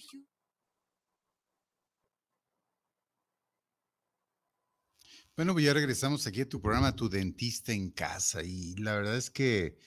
Bueno, 5.40 5.54
pues 5.54 5.64
ya 5.64 5.74
regresamos 5.74 6.28
aquí 6.28 6.42
a 6.42 6.50
tu 6.50 6.62
programa, 6.62 6.94
Tu 6.94 7.08
Dentista 7.08 7.72
en 7.72 7.92
Casa. 7.92 8.44
Y 8.44 8.76
la 8.76 8.92
verdad 8.92 9.16
es 9.16 9.30
que 9.30 9.78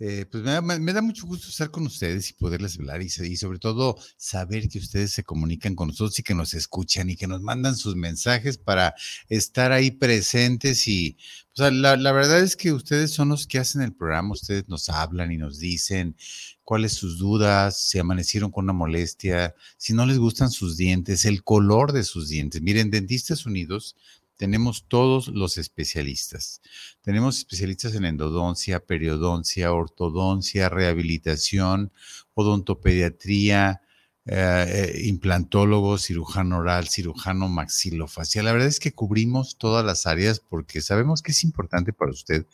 eh, 0.00 0.26
pues 0.28 0.42
me 0.42 0.50
da, 0.50 0.60
me 0.60 0.92
da, 0.92 1.00
mucho 1.00 1.24
gusto 1.24 1.50
estar 1.50 1.70
con 1.70 1.86
ustedes 1.86 2.30
y 2.30 2.32
poderles 2.32 2.76
hablar 2.80 3.00
y, 3.00 3.04
y, 3.06 3.36
sobre 3.36 3.60
todo 3.60 3.96
saber 4.16 4.68
que 4.68 4.80
ustedes 4.80 5.12
se 5.12 5.22
comunican 5.22 5.76
con 5.76 5.86
nosotros 5.86 6.18
y 6.18 6.24
que 6.24 6.34
nos 6.34 6.52
escuchan 6.52 7.10
y 7.10 7.14
que 7.14 7.28
nos 7.28 7.40
mandan 7.42 7.76
sus 7.76 7.94
mensajes 7.94 8.58
para 8.58 8.92
estar 9.28 9.70
ahí 9.70 9.92
presentes 9.92 10.88
y 10.88 11.16
la, 11.54 11.96
la, 11.96 12.12
verdad 12.12 12.40
es 12.40 12.56
que 12.56 12.72
ustedes 12.72 13.12
son 13.12 13.28
los 13.28 13.46
que 13.46 13.60
hacen 13.60 13.82
el 13.82 13.94
programa, 13.94 14.32
ustedes 14.32 14.68
nos 14.68 14.88
hablan 14.88 15.30
y 15.30 15.36
nos 15.36 15.60
dicen 15.60 16.16
cuáles 16.64 16.92
sus 16.92 17.18
dudas, 17.18 17.80
si 17.80 18.00
amanecieron 18.00 18.50
con 18.50 18.64
una 18.64 18.72
molestia, 18.72 19.54
si 19.76 19.92
no 19.92 20.06
les 20.06 20.18
gustan 20.18 20.50
sus 20.50 20.76
dientes, 20.76 21.24
el 21.24 21.44
color 21.44 21.92
de 21.92 22.02
sus 22.02 22.28
dientes. 22.28 22.62
Miren, 22.62 22.90
Dentistas 22.90 23.46
Unidos 23.46 23.96
tenemos 24.38 24.86
todos 24.86 25.28
los 25.28 25.58
especialistas. 25.58 26.62
Tenemos 27.02 27.38
especialistas 27.38 27.94
en 27.94 28.04
endodoncia, 28.06 28.80
periodoncia, 28.80 29.72
ortodoncia, 29.72 30.68
rehabilitación, 30.68 31.92
odontopediatría, 32.34 33.82
eh, 34.24 34.94
eh, 34.94 35.06
implantólogo, 35.06 35.98
cirujano 35.98 36.58
oral, 36.58 36.88
cirujano 36.88 37.48
maxilofacial. 37.48 38.44
La 38.44 38.52
verdad 38.52 38.68
es 38.68 38.78
que 38.78 38.92
cubrimos 38.92 39.58
todas 39.58 39.84
las 39.84 40.06
áreas 40.06 40.38
porque 40.38 40.80
sabemos 40.80 41.20
que 41.20 41.32
es 41.32 41.42
importante 41.42 41.92
para 41.92 42.12
usted 42.12 42.46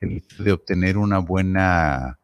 el 0.00 0.22
de 0.38 0.52
obtener 0.52 0.98
una 0.98 1.20
buena, 1.20 2.18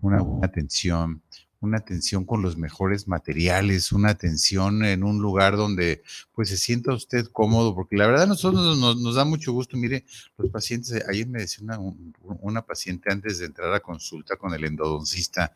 una 0.00 0.22
buena 0.22 0.46
atención, 0.46 1.22
una 1.64 1.78
atención 1.78 2.24
con 2.24 2.42
los 2.42 2.56
mejores 2.56 3.08
materiales, 3.08 3.92
una 3.92 4.10
atención 4.10 4.84
en 4.84 5.02
un 5.02 5.20
lugar 5.20 5.56
donde 5.56 6.02
pues 6.32 6.48
se 6.48 6.56
sienta 6.56 6.92
usted 6.92 7.26
cómodo, 7.26 7.74
porque 7.74 7.96
la 7.96 8.06
verdad 8.06 8.26
nosotros 8.26 8.78
nos, 8.78 9.00
nos 9.00 9.14
da 9.14 9.24
mucho 9.24 9.52
gusto, 9.52 9.76
mire, 9.76 10.04
los 10.36 10.50
pacientes, 10.50 10.92
eh, 10.92 11.04
ayer 11.08 11.26
me 11.26 11.40
decía 11.40 11.64
una, 11.64 11.78
una, 12.40 12.62
paciente 12.62 13.10
antes 13.12 13.38
de 13.38 13.46
entrar 13.46 13.72
a 13.72 13.80
consulta 13.80 14.36
con 14.36 14.54
el 14.54 14.64
endodoncista, 14.64 15.52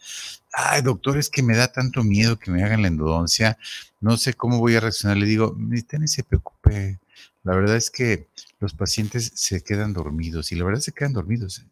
ay 0.53 0.83
doctor, 0.83 1.19
es 1.19 1.29
que 1.29 1.43
me 1.43 1.57
da 1.57 1.69
tanto 1.69 2.03
miedo 2.03 2.39
que 2.39 2.51
me 2.51 2.63
hagan 2.65 2.83
la 2.83 2.89
endodoncia, 2.89 3.59
no 4.01 4.17
sé 4.17 4.35
cómo 4.35 4.59
voy 4.59 4.77
a 4.77 4.81
reaccionar, 4.81 5.17
le 5.17 5.27
digo, 5.27 5.57
usted 5.73 5.99
ni 5.99 6.09
se 6.09 6.25
preocupe, 6.25 6.99
la 7.45 7.55
verdad 7.55 7.77
es 7.77 7.91
que 7.91 8.29
los 8.61 8.75
pacientes 8.75 9.33
se 9.35 9.63
quedan 9.63 9.93
dormidos 9.93 10.53
y 10.53 10.57
la 10.57 10.65
verdad 10.65 10.81
se 10.81 10.93
quedan 10.93 11.13
dormidos. 11.13 11.65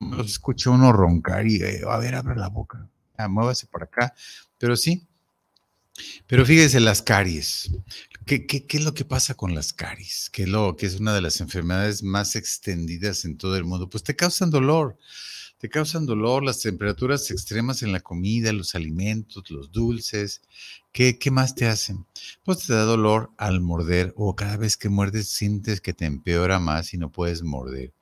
Los 0.00 0.30
escucha 0.30 0.70
uno 0.70 0.92
roncar 0.92 1.46
y, 1.46 1.62
eh, 1.62 1.82
a 1.86 1.98
ver, 1.98 2.14
abre 2.14 2.36
la 2.36 2.48
boca 2.48 2.88
Ah, 3.24 3.28
muévase 3.28 3.66
por 3.66 3.82
acá, 3.82 4.14
pero 4.58 4.76
sí. 4.76 5.06
Pero 6.26 6.46
fíjese, 6.46 6.80
las 6.80 7.02
caries. 7.02 7.70
¿Qué, 8.26 8.46
qué, 8.46 8.66
qué 8.66 8.78
es 8.78 8.84
lo 8.84 8.94
que 8.94 9.04
pasa 9.04 9.34
con 9.34 9.54
las 9.54 9.72
caries? 9.72 10.30
¿Qué 10.30 10.46
lo, 10.46 10.76
que 10.76 10.86
es 10.86 11.00
una 11.00 11.14
de 11.14 11.20
las 11.20 11.40
enfermedades 11.40 12.02
más 12.02 12.36
extendidas 12.36 13.24
en 13.24 13.36
todo 13.36 13.56
el 13.56 13.64
mundo? 13.64 13.88
Pues 13.88 14.04
te 14.04 14.16
causan 14.16 14.50
dolor. 14.50 14.96
Te 15.58 15.68
causan 15.68 16.06
dolor 16.06 16.42
las 16.42 16.60
temperaturas 16.60 17.30
extremas 17.30 17.82
en 17.82 17.92
la 17.92 18.00
comida, 18.00 18.50
los 18.52 18.74
alimentos, 18.74 19.50
los 19.50 19.70
dulces. 19.70 20.40
¿Qué, 20.90 21.18
¿Qué 21.18 21.30
más 21.30 21.54
te 21.54 21.66
hacen? 21.66 22.06
Pues 22.44 22.66
te 22.66 22.72
da 22.72 22.84
dolor 22.84 23.30
al 23.36 23.60
morder 23.60 24.14
o 24.16 24.34
cada 24.34 24.56
vez 24.56 24.78
que 24.78 24.88
muerdes 24.88 25.28
sientes 25.28 25.82
que 25.82 25.92
te 25.92 26.06
empeora 26.06 26.60
más 26.60 26.94
y 26.94 26.98
no 26.98 27.12
puedes 27.12 27.42
morder 27.42 27.92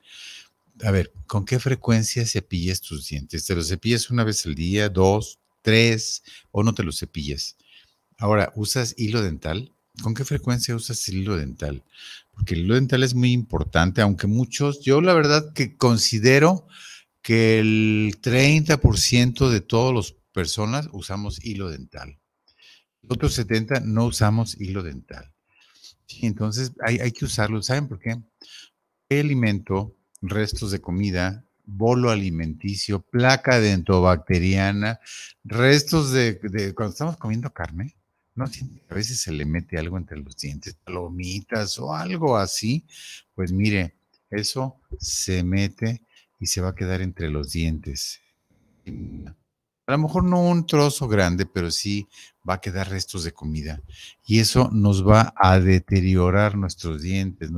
a 0.83 0.91
ver, 0.91 1.13
¿con 1.27 1.45
qué 1.45 1.59
frecuencia 1.59 2.27
cepillas 2.27 2.81
tus 2.81 3.09
dientes? 3.09 3.47
¿Te 3.47 3.55
los 3.55 3.69
cepillas 3.69 4.11
una 4.11 4.25
vez 4.25 4.45
al 4.47 4.55
día, 4.55 4.89
dos, 4.89 5.39
tres 5.63 6.23
o 6.51 6.63
no 6.63 6.75
te 6.75 6.83
los 6.83 6.99
cepillas? 6.99 7.57
Ahora, 8.19 8.53
¿usas 8.57 8.95
hilo 8.97 9.23
dental? 9.23 9.73
¿Con 10.03 10.15
qué 10.15 10.25
frecuencia 10.25 10.77
usas 10.77 11.09
el 11.09 11.19
hilo 11.19 11.37
dental? 11.37 11.83
Porque 12.33 12.55
el 12.55 12.61
hilo 12.61 12.75
dental 12.75 13.03
es 13.03 13.15
muy 13.15 13.33
importante, 13.33 14.01
aunque 14.01 14.27
muchos, 14.27 14.81
yo 14.81 15.01
la 15.01 15.15
verdad 15.15 15.53
que 15.53 15.77
considero 15.77 16.67
que 17.23 17.59
el 17.59 18.19
30% 18.23 19.51
de 19.51 19.61
todas 19.61 19.95
las 19.95 20.19
personas 20.33 20.89
usamos 20.93 21.45
hilo 21.45 21.69
dental. 21.69 22.19
Los 23.03 23.17
otros 23.17 23.35
70 23.35 23.81
no 23.81 24.07
usamos 24.07 24.61
hilo 24.61 24.83
dental. 24.83 25.33
entonces 26.23 26.73
hay, 26.81 26.99
hay 26.99 27.13
que 27.13 27.25
usarlo. 27.25 27.63
¿Saben 27.63 27.89
por 27.89 27.99
qué? 27.99 28.17
El 29.09 29.27
alimento 29.27 29.98
restos 30.21 30.71
de 30.71 30.81
comida, 30.81 31.45
bolo 31.65 32.11
alimenticio, 32.11 33.01
placa 33.01 33.61
dentobacteriana, 33.61 35.01
restos 35.45 36.13
de, 36.13 36.39
cuando 36.75 36.93
estamos 36.93 37.17
comiendo 37.17 37.53
carne, 37.53 37.97
¿no? 38.35 38.45
A 38.45 38.95
veces 38.95 39.21
se 39.21 39.33
le 39.33 39.45
mete 39.45 39.79
algo 39.79 39.99
entre 39.99 40.19
los 40.19 40.37
dientes, 40.37 40.75
palomitas 40.75 41.79
o 41.79 41.95
algo 41.95 42.37
así, 42.37 42.87
pues 43.35 43.53
mire, 43.53 43.97
eso 44.31 44.81
se 44.99 45.43
mete 45.43 46.03
y 46.41 46.47
se 46.47 46.61
va 46.61 46.71
a 46.71 46.75
quedar 46.75 47.03
entre 47.03 47.29
los 47.29 47.53
dientes. 47.53 48.21
A 49.89 49.93
lo 49.93 49.99
mejor 50.01 50.23
no 50.23 50.43
un 50.43 50.67
trozo 50.67 51.09
grande, 51.09 51.47
pero 51.47 51.71
sí 51.71 52.07
va 52.47 52.55
a 52.55 52.61
quedar 52.61 52.91
restos 52.91 53.25
de 53.25 53.33
comida. 53.33 53.81
Y 54.27 54.39
eso 54.39 54.69
nos 54.71 55.07
va 55.07 55.33
a 55.35 55.59
deteriorar 55.61 56.57
nuestros 56.59 57.01
dientes. 57.01 57.49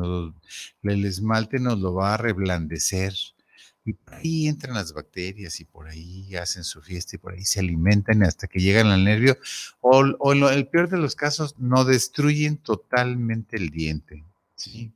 el 0.85 1.05
esmalte 1.05 1.59
nos 1.59 1.81
lo 1.81 1.93
va 1.93 2.15
a 2.15 2.19
reblandecer. 2.19 3.15
Y 3.85 3.95
por 3.95 4.15
ahí 4.15 4.47
entran 4.47 4.75
las 4.75 4.93
bacterias 4.93 5.59
y 5.59 5.65
por 5.65 5.89
ahí 5.89 6.37
hacen 6.37 6.63
su 6.63 6.81
fiesta 6.81 7.17
y 7.17 7.19
por 7.19 7.33
ahí 7.33 7.45
se 7.45 7.59
alimentan 7.59 8.23
hasta 8.23 8.47
que 8.47 8.61
llegan 8.61 8.87
al 8.87 9.03
nervio. 9.03 9.37
O, 9.81 9.99
o 10.21 10.33
el 10.33 10.69
peor 10.69 10.89
de 10.89 10.99
los 10.99 11.17
casos, 11.17 11.57
no 11.59 11.85
destruyen 11.85 12.59
totalmente 12.59 13.57
el 13.57 13.71
diente. 13.71 14.23
¿sí? 14.55 14.93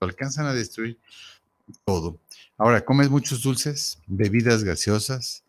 Alcanzan 0.00 0.46
a 0.46 0.52
destruir 0.52 0.98
todo. 1.84 2.18
Ahora, 2.58 2.84
comes 2.84 3.10
muchos 3.10 3.42
dulces, 3.42 3.98
bebidas 4.08 4.64
gaseosas, 4.64 5.44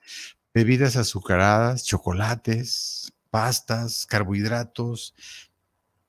bebidas 0.56 0.98
azucaradas, 0.98 1.86
chocolates, 1.86 3.14
pastas, 3.32 4.08
carbohidratos. 4.08 5.16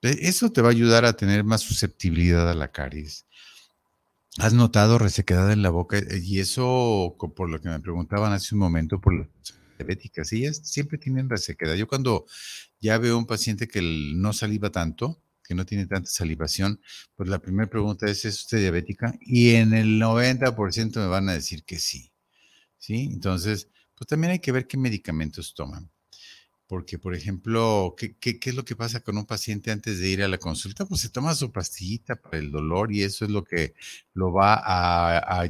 E- 0.03 0.29
Eso 0.29 0.51
te 0.53 0.63
va 0.63 0.69
a 0.69 0.73
ayudar 0.73 1.05
a 1.05 1.17
tener 1.17 1.45
más 1.45 1.63
susceptibilidad 1.63 2.51
a 2.51 2.55
la 2.55 2.73
caries. 2.73 3.27
¿Has 4.39 4.53
notado 4.53 4.99
resequedad 4.99 5.51
en 5.53 5.63
la 5.63 5.71
boca? 5.71 5.99
Eh, 5.99 6.21
Y 6.23 6.41
eso, 6.41 7.17
por 7.37 7.49
lo 7.51 7.61
que 7.61 7.69
me 7.69 7.81
preguntaban 7.81 8.33
hace 8.33 8.55
un 8.55 8.61
momento, 8.61 9.01
por 9.01 9.15
las 9.19 9.29
diabéticas, 9.79 10.33
ellas 10.33 10.61
siempre 10.65 10.99
tienen 10.99 11.29
resequedad. 11.31 11.75
Yo 11.75 11.87
cuando 11.89 12.27
ya 12.81 12.99
veo 12.99 13.17
un 13.19 13.27
paciente 13.27 13.69
que 13.69 13.81
no 14.15 14.33
saliva 14.33 14.71
tanto, 14.71 15.23
que 15.45 15.55
no 15.55 15.65
tiene 15.65 15.87
tanta 15.87 16.11
salivación, 16.11 16.81
pues 17.15 17.29
la 17.29 17.39
primera 17.41 17.71
pregunta 17.71 18.07
es, 18.11 18.25
¿es 18.25 18.41
usted 18.41 18.59
diabética? 18.61 19.15
Y 19.21 19.55
en 19.55 19.73
el 19.75 19.99
90% 19.99 21.01
me 21.01 21.07
van 21.07 21.29
a 21.29 21.35
decir 21.35 21.65
que 21.65 21.79
sí. 21.79 22.11
¿Sí? 22.79 23.11
Entonces, 23.13 23.69
pues 23.97 24.09
también 24.09 24.33
hay 24.33 24.39
que 24.39 24.53
ver 24.53 24.67
qué 24.67 24.77
medicamentos 24.77 25.55
toman. 25.55 25.91
Porque, 26.69 26.99
por 26.99 27.15
ejemplo, 27.15 27.95
¿qué, 27.97 28.17
qué, 28.17 28.41
es 28.43 28.55
lo 28.57 28.65
que 28.65 28.75
pasa 28.75 28.99
con 28.99 29.17
un 29.17 29.25
paciente 29.25 29.71
antes 29.71 30.01
de 30.01 30.09
ir 30.09 30.23
a 30.25 30.27
la 30.27 30.39
consulta? 30.39 30.85
Pues 30.85 31.01
se 31.01 31.11
toma 31.11 31.33
su 31.37 31.53
pastillita 31.53 32.17
para 32.17 32.39
el 32.39 32.51
dolor 32.51 32.93
y 32.93 33.05
eso 33.05 33.25
es 33.25 33.31
lo 33.31 33.45
que 33.45 33.75
lo 34.15 34.33
va 34.33 34.55
a, 34.55 35.49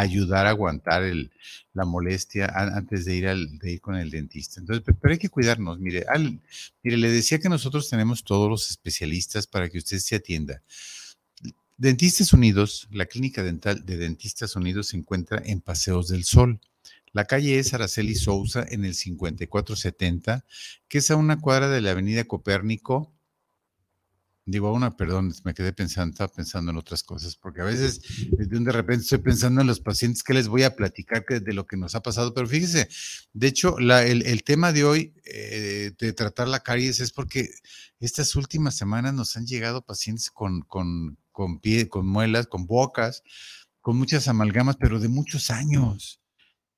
ayudar 0.00 0.46
a 0.46 0.50
aguantar 0.50 1.04
la 1.72 1.84
molestia 1.84 2.46
antes 2.46 3.04
de 3.04 3.14
ir, 3.14 3.28
al, 3.28 3.48
con 3.80 3.94
el 3.94 4.10
dentista. 4.10 4.58
Entonces, 4.58 4.84
pe- 4.84 4.92
pero 4.94 5.12
hay 5.12 5.18
que 5.18 5.28
cuidarnos. 5.28 5.78
Mire, 5.78 6.04
mire, 6.82 6.96
le 6.96 7.10
decía 7.12 7.38
que 7.38 7.48
nosotros 7.48 7.88
tenemos 7.88 8.24
todos 8.24 8.50
los 8.50 8.68
especialistas 8.70 9.46
para 9.46 9.68
que 9.68 9.78
usted 9.78 10.00
se 10.00 10.16
atienda. 10.16 10.64
Dentistas 11.76 12.32
Unidos, 12.32 12.88
la 12.90 13.06
clínica 13.06 13.44
dental 13.44 13.86
de 13.86 13.96
Dentistas 13.96 14.56
Unidos 14.56 14.88
se 14.88 14.96
encuentra 14.96 15.40
en 15.44 15.60
Paseos 15.60 16.08
del 16.08 16.24
Sol. 16.24 16.60
La 17.12 17.24
calle 17.24 17.58
es 17.58 17.74
Araceli 17.74 18.14
Souza 18.14 18.64
en 18.68 18.84
el 18.84 18.94
5470, 18.94 20.44
que 20.88 20.98
es 20.98 21.10
a 21.10 21.16
una 21.16 21.40
cuadra 21.40 21.68
de 21.68 21.80
la 21.80 21.90
avenida 21.92 22.24
Copérnico. 22.24 23.12
Digo, 24.46 24.68
a 24.68 24.72
una, 24.72 24.96
perdón, 24.96 25.32
me 25.44 25.54
quedé 25.54 25.72
pensando, 25.72 26.12
estaba 26.12 26.32
pensando 26.32 26.72
en 26.72 26.76
otras 26.78 27.02
cosas, 27.04 27.36
porque 27.36 27.60
a 27.60 27.64
veces 27.64 28.00
eh, 28.38 28.46
de 28.48 28.72
repente 28.72 29.02
estoy 29.04 29.18
pensando 29.18 29.60
en 29.60 29.66
los 29.66 29.80
pacientes 29.80 30.24
que 30.24 30.34
les 30.34 30.48
voy 30.48 30.64
a 30.64 30.74
platicar 30.74 31.24
de 31.24 31.52
lo 31.52 31.66
que 31.66 31.76
nos 31.76 31.94
ha 31.94 32.02
pasado, 32.02 32.34
pero 32.34 32.48
fíjese, 32.48 32.88
de 33.32 33.46
hecho, 33.46 33.78
la- 33.78 34.04
el, 34.04 34.22
el 34.26 34.42
tema 34.42 34.72
de 34.72 34.82
hoy 34.84 35.14
eh, 35.24 35.92
de 35.98 36.12
tratar 36.14 36.48
la 36.48 36.60
caries 36.60 36.98
es 37.00 37.12
porque 37.12 37.48
estas 38.00 38.34
últimas 38.34 38.74
semanas 38.76 39.14
nos 39.14 39.36
han 39.36 39.46
llegado 39.46 39.82
pacientes 39.82 40.30
con, 40.30 40.62
con, 40.62 41.18
con 41.32 41.60
pie, 41.60 41.88
con 41.88 42.06
muelas, 42.08 42.46
con 42.48 42.66
bocas, 42.66 43.22
con 43.80 43.96
muchas 43.98 44.26
amalgamas, 44.26 44.76
pero 44.80 44.98
de 44.98 45.08
muchos 45.08 45.50
años. 45.50 46.19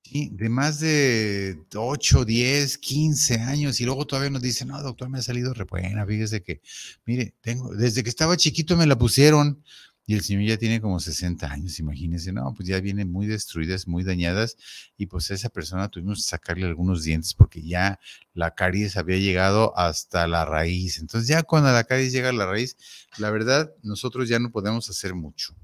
Sí, 0.05 0.31
de 0.33 0.49
más 0.49 0.81
de 0.81 1.59
8, 1.75 2.25
10, 2.25 2.79
15 2.79 3.35
años 3.37 3.81
y 3.81 3.85
luego 3.85 4.07
todavía 4.07 4.31
nos 4.31 4.43
dicen, 4.43 4.69
no, 4.69 4.83
doctor, 4.83 5.09
me 5.09 5.19
ha 5.19 5.23
salido 5.23 5.55
re 5.55 5.65
buena, 5.65 6.05
fíjese 6.05 6.43
que, 6.43 6.61
mire, 7.07 7.35
tengo, 7.41 7.75
desde 7.75 8.03
que 8.03 8.11
estaba 8.11 8.37
chiquito 8.37 8.77
me 8.77 8.87
la 8.87 8.99
pusieron 8.99 9.63
y 10.05 10.15
el 10.15 10.23
señor 10.23 10.43
ya 10.43 10.57
tiene 10.59 10.81
como 10.81 10.99
60 10.99 11.51
años, 11.51 11.79
imagínense, 11.79 12.33
no, 12.33 12.53
pues 12.55 12.69
ya 12.69 12.81
vienen 12.81 13.11
muy 13.11 13.27
destruidas, 13.27 13.87
muy 13.87 14.03
dañadas 14.03 14.57
y 14.97 15.07
pues 15.07 15.31
a 15.31 15.35
esa 15.35 15.49
persona 15.49 15.89
tuvimos 15.89 16.19
que 16.19 16.25
sacarle 16.25 16.67
algunos 16.67 17.05
dientes 17.05 17.35
porque 17.35 17.63
ya 17.63 18.01
la 18.35 18.55
caries 18.55 18.97
había 18.97 19.19
llegado 19.19 19.77
hasta 19.79 20.27
la 20.27 20.45
raíz. 20.45 20.99
Entonces 20.99 21.29
ya 21.29 21.45
cuando 21.45 21.71
la 21.71 21.85
caries 21.85 22.13
llega 22.13 22.31
a 22.31 22.33
la 22.33 22.47
raíz, 22.47 22.77
la 23.19 23.31
verdad, 23.31 23.73
nosotros 23.83 24.29
ya 24.29 24.41
no 24.41 24.51
podemos 24.51 24.91
hacer 24.91 25.15
mucho. 25.15 25.55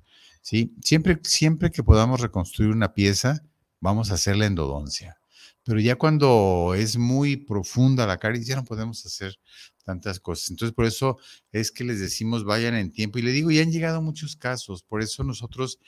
¿sí? 0.40 0.72
Siempre, 0.84 1.18
siempre 1.24 1.70
que 1.72 1.82
podamos 1.82 2.20
reconstruir 2.20 2.70
una 2.70 2.94
pieza, 2.94 3.42
vamos 3.80 4.10
a 4.10 4.14
hacer 4.14 4.36
la 4.36 4.46
endodoncia. 4.46 5.18
Pero 5.64 5.80
ya 5.80 5.96
cuando 5.96 6.74
es 6.76 6.96
muy 6.96 7.36
profunda 7.36 8.06
la 8.06 8.18
caries, 8.18 8.46
ya 8.46 8.56
no 8.56 8.64
podemos 8.64 9.04
hacer 9.04 9.38
tantas 9.84 10.18
cosas. 10.18 10.50
Entonces, 10.50 10.74
por 10.74 10.86
eso 10.86 11.18
es 11.52 11.70
que 11.70 11.84
les 11.84 12.00
decimos 12.00 12.44
vayan 12.44 12.74
en 12.74 12.90
tiempo. 12.90 13.18
Y 13.18 13.22
le 13.22 13.32
digo, 13.32 13.50
ya 13.50 13.62
han 13.62 13.70
llegado 13.72 14.00
muchos 14.00 14.34
casos. 14.36 14.82
Por 14.82 15.02
eso 15.02 15.24
nosotros, 15.24 15.78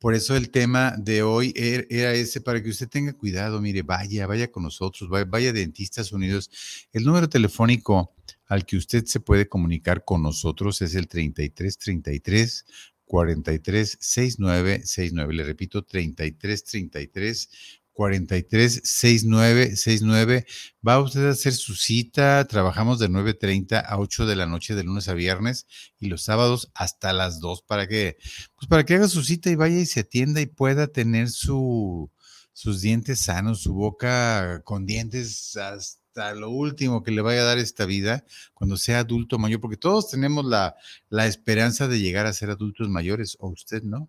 por 0.00 0.14
eso 0.14 0.34
el 0.36 0.50
tema 0.50 0.94
de 0.98 1.22
hoy 1.22 1.52
er- 1.54 1.86
era 1.90 2.12
ese, 2.14 2.40
para 2.40 2.62
que 2.62 2.70
usted 2.70 2.88
tenga 2.88 3.12
cuidado. 3.12 3.60
Mire, 3.60 3.82
vaya, 3.82 4.26
vaya 4.26 4.50
con 4.50 4.62
nosotros, 4.62 5.08
vaya, 5.10 5.24
vaya 5.26 5.50
a 5.50 5.52
Dentistas 5.52 6.10
Unidos. 6.12 6.50
El 6.92 7.04
número 7.04 7.28
telefónico 7.28 8.14
al 8.46 8.64
que 8.66 8.76
usted 8.76 9.04
se 9.06 9.20
puede 9.20 9.48
comunicar 9.48 10.04
con 10.04 10.22
nosotros 10.22 10.80
es 10.82 10.94
el 10.94 11.06
3333 11.08 12.64
43 13.14 13.96
69 14.00 14.82
69. 14.84 15.34
Le 15.34 15.44
repito, 15.44 15.84
33 15.84 16.64
33 16.64 17.48
43 17.92 18.80
69 18.82 19.76
69. 19.76 20.46
Va 20.86 21.00
usted 21.00 21.24
a 21.28 21.30
hacer 21.30 21.52
su 21.52 21.76
cita. 21.76 22.44
Trabajamos 22.48 22.98
de 22.98 23.08
9:30 23.08 23.84
a 23.86 23.98
8 24.00 24.26
de 24.26 24.34
la 24.34 24.46
noche 24.46 24.74
de 24.74 24.82
lunes 24.82 25.08
a 25.08 25.14
viernes 25.14 25.66
y 26.00 26.08
los 26.08 26.22
sábados 26.22 26.72
hasta 26.74 27.12
las 27.12 27.38
2 27.38 27.62
para 27.62 27.86
que, 27.86 28.16
pues 28.56 28.66
para 28.68 28.84
que 28.84 28.94
haga 28.94 29.06
su 29.06 29.22
cita 29.22 29.48
y 29.48 29.54
vaya 29.54 29.78
y 29.78 29.86
se 29.86 30.00
atienda 30.00 30.40
y 30.40 30.46
pueda 30.46 30.88
tener 30.88 31.30
su, 31.30 32.10
sus 32.52 32.80
dientes 32.80 33.20
sanos, 33.20 33.60
su 33.62 33.74
boca 33.74 34.62
con 34.64 34.86
dientes 34.86 35.56
hasta 35.56 36.03
lo 36.34 36.50
último 36.50 37.02
que 37.02 37.10
le 37.10 37.22
vaya 37.22 37.40
a 37.42 37.44
dar 37.44 37.58
esta 37.58 37.86
vida 37.86 38.24
cuando 38.54 38.76
sea 38.76 39.00
adulto 39.00 39.38
mayor, 39.38 39.60
porque 39.60 39.76
todos 39.76 40.10
tenemos 40.10 40.44
la, 40.44 40.76
la 41.08 41.26
esperanza 41.26 41.88
de 41.88 42.00
llegar 42.00 42.26
a 42.26 42.32
ser 42.32 42.50
adultos 42.50 42.88
mayores, 42.88 43.36
o 43.40 43.48
usted 43.48 43.82
no. 43.82 44.08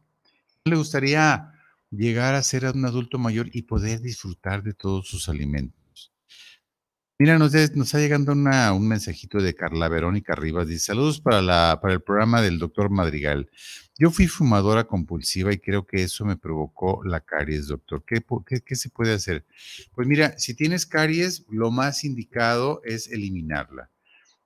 ¿No 0.66 0.70
le 0.72 0.76
gustaría 0.78 1.52
llegar 1.92 2.36
a 2.36 2.44
ser 2.44 2.66
un 2.74 2.86
adulto 2.86 3.18
mayor 3.18 3.50
y 3.54 3.64
poder 3.64 4.02
disfrutar 4.02 4.64
de 4.64 4.74
todos 4.74 5.08
sus 5.08 5.30
alimentos? 5.30 6.12
Mira, 7.18 7.38
nos, 7.40 7.54
de- 7.54 7.70
nos 7.76 7.88
está 7.88 8.00
llegando 8.00 8.34
una- 8.34 8.74
un 8.74 8.88
mensajito 8.88 9.38
de 9.40 9.56
Carla 9.56 9.88
Verónica 9.88 10.36
Rivas. 10.36 10.68
Dice, 10.68 10.86
saludos 10.88 11.22
para, 11.22 11.42
la, 11.42 11.80
para 11.82 11.94
el 11.94 12.02
programa 12.02 12.42
del 12.42 12.60
doctor 12.60 12.90
Madrigal. 12.90 13.50
Yo 13.98 14.10
fui 14.10 14.28
fumadora 14.28 14.86
compulsiva 14.88 15.52
y 15.54 15.58
creo 15.60 15.86
que 15.86 16.02
eso 16.04 16.24
me 16.26 16.38
provocó 16.38 17.04
la 17.04 17.20
caries, 17.22 17.68
doctor. 17.68 18.04
¿Qué, 18.06 18.24
qué- 18.46 18.62
qué 18.62 18.76
se 18.76 18.90
puede 18.90 19.14
hacer? 19.14 19.46
Pues 19.94 20.08
mira, 20.08 20.38
si 20.38 20.54
tienes 20.54 20.86
caries, 20.86 21.46
lo 21.50 21.72
más 21.72 22.04
indicado 22.06 22.82
es 22.86 23.08
eliminarla. 23.10 23.90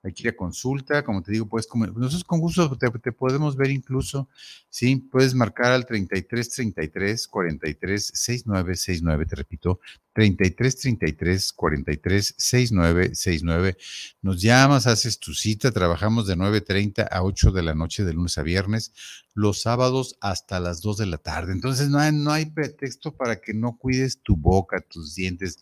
Hay 0.02 0.14
que 0.14 0.22
ir 0.22 0.28
a 0.30 0.36
consulta, 0.36 1.04
como 1.04 1.22
te 1.22 1.30
digo, 1.30 1.46
pues 1.46 1.66
como 1.66 1.86
nosotros 1.86 2.24
con 2.24 2.40
gusto 2.40 2.74
te, 2.78 3.12
podemos 3.12 3.54
ver 3.54 3.70
incluso, 3.70 4.30
sí, 4.70 4.96
puedes 4.96 5.34
marcar 5.34 5.72
al 5.72 5.84
33 5.84 6.48
33 6.48 7.28
43 7.28 8.10
69 8.14 8.76
69, 8.76 9.26
te 9.26 9.36
repito, 9.36 9.80
33 10.14 10.76
33 10.76 11.52
43 11.52 12.34
69 12.38 13.14
69. 13.14 13.76
Nos 14.22 14.40
llamas, 14.40 14.86
haces 14.86 15.18
tu 15.18 15.34
cita, 15.34 15.70
trabajamos 15.70 16.26
de 16.26 16.34
9:30 16.34 17.06
a 17.10 17.22
8 17.22 17.52
de 17.52 17.62
la 17.62 17.74
noche 17.74 18.02
de 18.02 18.14
lunes 18.14 18.38
a 18.38 18.42
viernes, 18.42 18.94
los 19.34 19.60
sábados 19.60 20.16
hasta 20.22 20.60
las 20.60 20.80
2 20.80 20.96
de 20.96 21.06
la 21.06 21.18
tarde. 21.18 21.52
Entonces 21.52 21.90
no 21.90 22.32
hay 22.32 22.46
pretexto 22.46 23.14
para 23.14 23.38
que 23.40 23.52
no 23.52 23.76
cuides 23.76 24.22
tu 24.22 24.34
boca, 24.34 24.80
tus 24.80 25.14
dientes. 25.14 25.58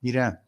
Mira, 0.00 0.44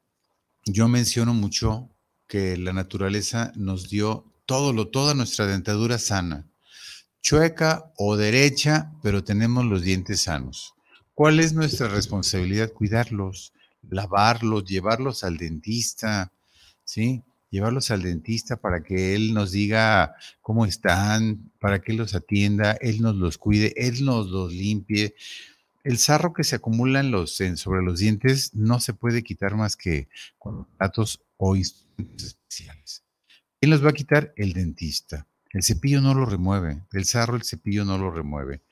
yo 0.65 0.89
menciono 0.89 1.35
mucho 1.35 1.92
que 2.33 2.57
la 2.57 2.73
naturaleza 2.73 3.53
nos 3.57 3.91
dio 3.91 4.25
todo 4.47 4.73
lo, 4.73 4.89
toda 4.89 5.13
nuestra 5.13 5.47
dentadura 5.47 5.99
sana, 5.99 6.47
chueca 7.21 7.93
o 7.99 8.17
derecha, 8.17 8.91
pero 9.03 9.23
tenemos 9.23 9.67
los 9.67 9.83
dientes 9.83 10.23
sanos. 10.23 10.73
¿Cuál 11.13 11.41
es 11.41 11.53
nuestra 11.53 11.89
responsabilidad? 11.89 12.73
Cuidarlos, 12.73 13.53
lavarlos, 13.91 14.65
llevarlos 14.65 15.25
al 15.25 15.37
dentista, 15.37 16.33
¿sí? 16.87 17.23
Llevarlos 17.51 17.91
al 17.91 18.01
dentista 18.01 18.57
para 18.57 18.83
que 18.83 19.15
él 19.15 19.35
nos 19.35 19.53
diga 19.53 20.15
cómo 20.41 20.65
están, 20.65 21.53
para 21.61 21.83
que 21.83 21.93
los 21.93 22.15
atienda, 22.15 22.79
él 22.81 23.03
nos 23.03 23.15
los 23.15 23.37
cuide, 23.37 23.75
él 23.77 24.07
nos 24.07 24.29
los 24.29 24.55
limpie. 24.55 25.15
El 25.85 25.99
sarro 25.99 26.33
que 26.33 26.45
se 26.45 26.57
acumula 26.57 27.03
los, 27.03 27.37
sobre 27.57 27.83
los 27.83 27.99
dientes 27.99 28.55
no 28.55 28.81
se 28.81 28.95
puede 28.95 29.23
quitar 29.23 29.55
más 29.55 29.77
que 29.77 30.09
con 30.39 30.65
platos 30.79 31.21
o 31.45 31.57
instrumentos 31.57 32.25
especiales. 32.29 33.03
¿Quién 33.59 33.71
los 33.71 33.85
va 33.85 33.91
a 33.91 33.95
quitar? 33.95 34.33
El 34.37 34.53
dentista. 34.53 35.27
El 35.51 35.65
cepillo 35.65 36.01
no 36.01 36.15
lo 36.15 36.25
remueve. 36.25 36.83
El 36.93 37.05
sarro, 37.05 37.35
el 37.37 37.43
cepillo 37.43 37.85
no 37.85 37.99
lo 37.99 38.11
remueve. 38.13 38.63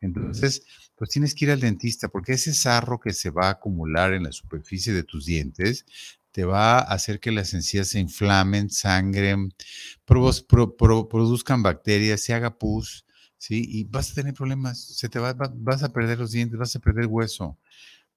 Entonces, 0.00 0.62
pues 0.94 1.10
tienes 1.10 1.34
que 1.34 1.46
ir 1.46 1.50
al 1.50 1.60
dentista 1.60 2.08
porque 2.08 2.34
ese 2.34 2.52
sarro 2.52 3.00
que 3.00 3.12
se 3.12 3.30
va 3.30 3.46
a 3.46 3.52
acumular 3.52 4.12
en 4.12 4.24
la 4.24 4.32
superficie 4.32 4.92
de 4.92 5.04
tus 5.04 5.24
dientes 5.24 5.86
te 6.30 6.44
va 6.44 6.78
a 6.78 6.94
hacer 6.94 7.18
que 7.18 7.32
las 7.32 7.54
encías 7.54 7.88
se 7.88 7.98
inflamen, 7.98 8.68
sangren, 8.70 9.52
produzcan 10.04 11.62
bacterias, 11.62 12.20
se 12.20 12.34
haga 12.34 12.58
pus. 12.58 13.06
¿sí? 13.38 13.64
Y 13.66 13.84
vas 13.84 14.10
a 14.10 14.14
tener 14.14 14.34
problemas, 14.34 14.78
se 14.78 15.08
te 15.08 15.18
va, 15.18 15.32
va- 15.32 15.52
vas 15.56 15.82
a 15.82 15.92
perder 15.92 16.18
los 16.18 16.32
dientes, 16.32 16.58
vas 16.58 16.76
a 16.76 16.80
perder 16.80 17.06
hueso. 17.06 17.56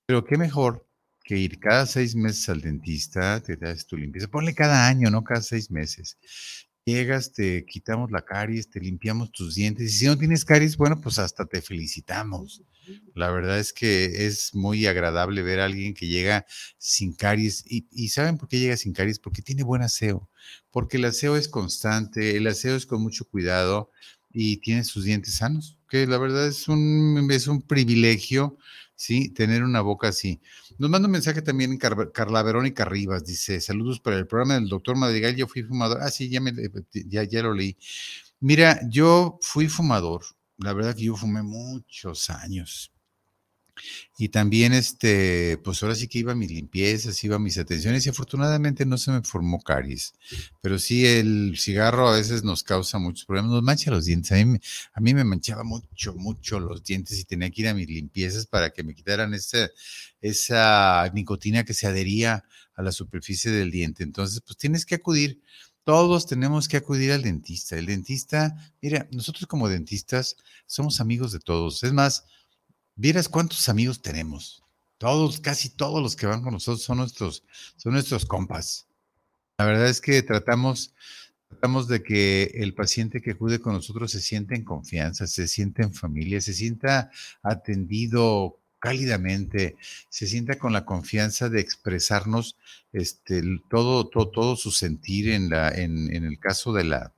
Pero 0.05 0.23
qué 0.25 0.37
mejor 0.37 0.85
que 1.31 1.37
ir 1.37 1.59
cada 1.59 1.85
seis 1.85 2.13
meses 2.13 2.49
al 2.49 2.59
dentista, 2.59 3.41
te 3.41 3.55
das 3.55 3.87
tu 3.87 3.95
limpieza. 3.95 4.27
Ponle 4.27 4.53
cada 4.53 4.85
año, 4.85 5.09
no 5.09 5.23
cada 5.23 5.41
seis 5.41 5.71
meses. 5.71 6.17
Llegas, 6.83 7.31
te 7.31 7.65
quitamos 7.65 8.11
la 8.11 8.25
caries, 8.25 8.69
te 8.69 8.81
limpiamos 8.81 9.31
tus 9.31 9.55
dientes. 9.55 9.93
Y 9.93 9.97
si 9.97 10.05
no 10.07 10.17
tienes 10.17 10.43
caries, 10.43 10.75
bueno, 10.75 10.99
pues 10.99 11.19
hasta 11.19 11.45
te 11.45 11.61
felicitamos. 11.61 12.63
La 13.15 13.31
verdad 13.31 13.59
es 13.59 13.71
que 13.71 14.25
es 14.25 14.53
muy 14.53 14.85
agradable 14.87 15.41
ver 15.41 15.61
a 15.61 15.65
alguien 15.65 15.93
que 15.93 16.07
llega 16.07 16.45
sin 16.77 17.13
caries. 17.13 17.63
¿Y, 17.65 17.87
y 17.91 18.09
saben 18.09 18.37
por 18.37 18.49
qué 18.49 18.59
llega 18.59 18.75
sin 18.75 18.91
caries? 18.91 19.17
Porque 19.17 19.41
tiene 19.41 19.63
buen 19.63 19.83
aseo. 19.83 20.29
Porque 20.69 20.97
el 20.97 21.05
aseo 21.05 21.37
es 21.37 21.47
constante, 21.47 22.35
el 22.35 22.45
aseo 22.45 22.75
es 22.75 22.85
con 22.85 23.01
mucho 23.01 23.23
cuidado 23.23 23.89
y 24.33 24.57
tiene 24.57 24.83
sus 24.83 25.05
dientes 25.05 25.35
sanos. 25.35 25.77
Que 25.87 26.05
la 26.07 26.17
verdad 26.17 26.45
es 26.45 26.67
un, 26.67 27.29
es 27.31 27.47
un 27.47 27.61
privilegio, 27.61 28.57
¿sí? 29.01 29.29
Tener 29.29 29.63
una 29.63 29.79
boca 29.79 30.09
así. 30.09 30.41
Nos 30.81 30.89
manda 30.89 31.05
un 31.05 31.11
mensaje 31.11 31.43
también 31.43 31.77
Car- 31.77 32.11
Carla 32.11 32.41
Verónica 32.41 32.85
Rivas. 32.85 33.23
Dice: 33.23 33.61
Saludos 33.61 33.99
para 33.99 34.17
el 34.17 34.25
programa 34.25 34.55
del 34.55 34.67
doctor 34.67 34.97
Madrigal. 34.97 35.35
Yo 35.35 35.45
fui 35.47 35.61
fumador. 35.61 35.99
Ah, 36.01 36.09
sí, 36.09 36.27
ya, 36.27 36.41
me, 36.41 36.51
ya, 37.07 37.23
ya 37.23 37.43
lo 37.43 37.53
leí. 37.53 37.77
Mira, 38.39 38.79
yo 38.89 39.37
fui 39.43 39.67
fumador. 39.67 40.23
La 40.57 40.73
verdad 40.73 40.95
que 40.95 41.03
yo 41.03 41.15
fumé 41.15 41.43
muchos 41.43 42.31
años. 42.31 42.90
Y 44.17 44.29
también, 44.29 44.73
este, 44.73 45.57
pues 45.63 45.81
ahora 45.81 45.95
sí 45.95 46.07
que 46.07 46.19
iba 46.19 46.33
a 46.33 46.35
mis 46.35 46.51
limpiezas, 46.51 47.23
iba 47.23 47.37
a 47.37 47.39
mis 47.39 47.57
atenciones 47.57 48.05
y 48.05 48.09
afortunadamente 48.09 48.85
no 48.85 48.97
se 48.97 49.11
me 49.11 49.21
formó 49.23 49.61
caries. 49.61 50.13
Pero 50.61 50.77
sí, 50.79 51.05
el 51.05 51.57
cigarro 51.57 52.09
a 52.09 52.15
veces 52.17 52.43
nos 52.43 52.63
causa 52.63 52.99
muchos 52.99 53.25
problemas, 53.25 53.51
nos 53.51 53.63
mancha 53.63 53.91
los 53.91 54.05
dientes. 54.05 54.31
A 54.31 54.45
mí, 54.45 54.59
a 54.93 55.01
mí 55.01 55.13
me 55.13 55.23
manchaba 55.23 55.63
mucho, 55.63 56.13
mucho 56.15 56.59
los 56.59 56.83
dientes 56.83 57.19
y 57.19 57.25
tenía 57.25 57.49
que 57.49 57.61
ir 57.61 57.67
a 57.69 57.73
mis 57.73 57.87
limpiezas 57.87 58.45
para 58.45 58.71
que 58.71 58.83
me 58.83 58.93
quitaran 58.93 59.33
esa, 59.33 59.69
esa 60.21 61.09
nicotina 61.13 61.63
que 61.63 61.73
se 61.73 61.87
adhería 61.87 62.43
a 62.75 62.83
la 62.83 62.91
superficie 62.91 63.51
del 63.51 63.71
diente. 63.71 64.03
Entonces, 64.03 64.41
pues 64.45 64.57
tienes 64.57 64.85
que 64.85 64.95
acudir. 64.95 65.41
Todos 65.83 66.27
tenemos 66.27 66.67
que 66.67 66.77
acudir 66.77 67.11
al 67.11 67.23
dentista. 67.23 67.75
El 67.77 67.87
dentista, 67.87 68.55
mira, 68.81 69.07
nosotros 69.11 69.47
como 69.47 69.67
dentistas 69.67 70.35
somos 70.67 71.01
amigos 71.01 71.31
de 71.31 71.39
todos. 71.39 71.83
Es 71.83 71.91
más, 71.91 72.23
vieras 72.95 73.29
cuántos 73.29 73.69
amigos 73.69 74.01
tenemos. 74.01 74.63
Todos, 74.97 75.39
casi 75.39 75.69
todos 75.69 76.01
los 76.01 76.15
que 76.15 76.27
van 76.27 76.43
con 76.43 76.53
nosotros 76.53 76.83
son 76.83 76.97
nuestros, 76.97 77.43
son 77.75 77.93
nuestros 77.93 78.25
compas. 78.25 78.87
La 79.57 79.65
verdad 79.65 79.87
es 79.87 79.99
que 80.01 80.21
tratamos, 80.21 80.93
tratamos 81.49 81.87
de 81.87 82.03
que 82.03 82.51
el 82.55 82.73
paciente 82.73 83.21
que 83.21 83.31
acude 83.31 83.59
con 83.59 83.73
nosotros 83.73 84.11
se 84.11 84.21
sienta 84.21 84.55
en 84.55 84.63
confianza, 84.63 85.27
se 85.27 85.47
sienta 85.47 85.83
en 85.83 85.93
familia, 85.93 86.39
se 86.41 86.53
sienta 86.53 87.11
atendido 87.41 88.59
cálidamente, 88.79 89.75
se 90.09 90.27
sienta 90.27 90.57
con 90.57 90.73
la 90.73 90.85
confianza 90.85 91.49
de 91.49 91.61
expresarnos 91.61 92.57
este, 92.93 93.41
todo, 93.69 94.07
todo, 94.07 94.29
todo 94.29 94.55
su 94.55 94.71
sentir 94.71 95.29
en, 95.29 95.49
la, 95.49 95.69
en, 95.69 96.13
en 96.15 96.25
el 96.25 96.39
caso 96.39 96.73
de 96.73 96.83
la, 96.83 97.13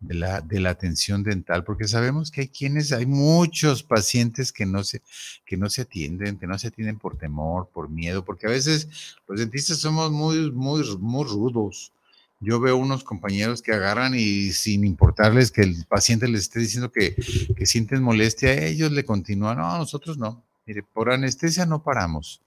de 0.00 0.14
la, 0.14 0.40
de 0.40 0.60
la 0.60 0.70
atención 0.70 1.22
dental, 1.22 1.64
porque 1.64 1.88
sabemos 1.88 2.30
que 2.30 2.42
hay 2.42 2.48
quienes, 2.48 2.92
hay 2.92 3.06
muchos 3.06 3.82
pacientes 3.82 4.52
que 4.52 4.64
no 4.64 4.84
se, 4.84 5.02
que 5.44 5.56
no 5.56 5.68
se 5.68 5.82
atienden, 5.82 6.38
que 6.38 6.46
no 6.46 6.58
se 6.58 6.68
atienden 6.68 6.98
por 6.98 7.16
temor, 7.16 7.68
por 7.72 7.88
miedo, 7.88 8.24
porque 8.24 8.46
a 8.46 8.50
veces 8.50 8.88
los 9.26 9.40
dentistas 9.40 9.78
somos 9.78 10.10
muy, 10.10 10.52
muy, 10.52 10.84
muy 10.98 11.24
rudos. 11.24 11.92
Yo 12.40 12.60
veo 12.60 12.76
unos 12.76 13.02
compañeros 13.02 13.62
que 13.62 13.72
agarran 13.72 14.14
y 14.14 14.52
sin 14.52 14.84
importarles 14.84 15.50
que 15.50 15.62
el 15.62 15.84
paciente 15.86 16.28
les 16.28 16.42
esté 16.42 16.60
diciendo 16.60 16.92
que, 16.92 17.16
que 17.56 17.66
sienten 17.66 18.02
molestia, 18.02 18.52
ellos 18.52 18.92
le 18.92 19.04
continúan, 19.04 19.58
no, 19.58 19.76
nosotros 19.78 20.18
no. 20.18 20.44
Mire, 20.64 20.84
por 20.84 21.10
anestesia 21.10 21.66
no 21.66 21.82
paramos. 21.82 22.40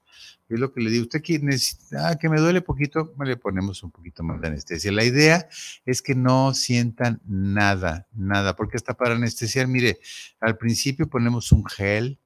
Es 0.48 0.60
lo 0.60 0.72
que 0.72 0.80
le 0.80 0.90
digo, 0.90 1.04
usted 1.04 1.22
que 1.22 1.38
necesita, 1.38 2.08
ah, 2.08 2.16
que 2.16 2.28
me 2.28 2.38
duele 2.38 2.60
poquito, 2.60 3.14
le 3.24 3.36
ponemos 3.36 3.82
un 3.82 3.90
poquito 3.90 4.22
más 4.22 4.40
de 4.40 4.48
anestesia. 4.48 4.92
La 4.92 5.04
idea 5.04 5.48
es 5.86 6.02
que 6.02 6.14
no 6.14 6.52
sientan 6.54 7.20
nada, 7.26 8.06
nada, 8.12 8.54
porque 8.54 8.76
hasta 8.76 8.94
para 8.94 9.14
anestesiar, 9.14 9.66
mire, 9.66 10.00
al 10.40 10.58
principio 10.58 11.08
ponemos 11.08 11.52
un 11.52 11.64
gel, 11.64 12.18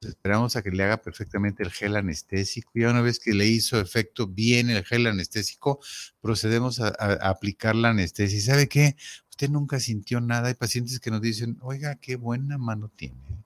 esperamos 0.00 0.56
a 0.56 0.62
que 0.62 0.70
le 0.70 0.82
haga 0.82 1.02
perfectamente 1.02 1.62
el 1.62 1.70
gel 1.70 1.96
anestésico, 1.96 2.70
y 2.74 2.84
una 2.84 3.00
vez 3.00 3.18
que 3.20 3.32
le 3.32 3.46
hizo 3.46 3.80
efecto 3.80 4.26
bien 4.26 4.70
el 4.70 4.84
gel 4.84 5.06
anestésico, 5.06 5.80
procedemos 6.20 6.80
a, 6.80 6.88
aplicar 7.28 7.76
la 7.76 7.90
anestesia. 7.90 8.38
¿Y 8.38 8.40
sabe 8.40 8.68
qué? 8.68 8.96
Usted 9.30 9.50
nunca 9.50 9.80
sintió 9.80 10.20
nada. 10.20 10.48
Hay 10.48 10.54
pacientes 10.54 10.98
que 10.98 11.10
nos 11.10 11.20
dicen, 11.20 11.58
oiga, 11.60 11.96
qué 11.96 12.16
buena 12.16 12.58
mano 12.58 12.90
tiene. 12.94 13.45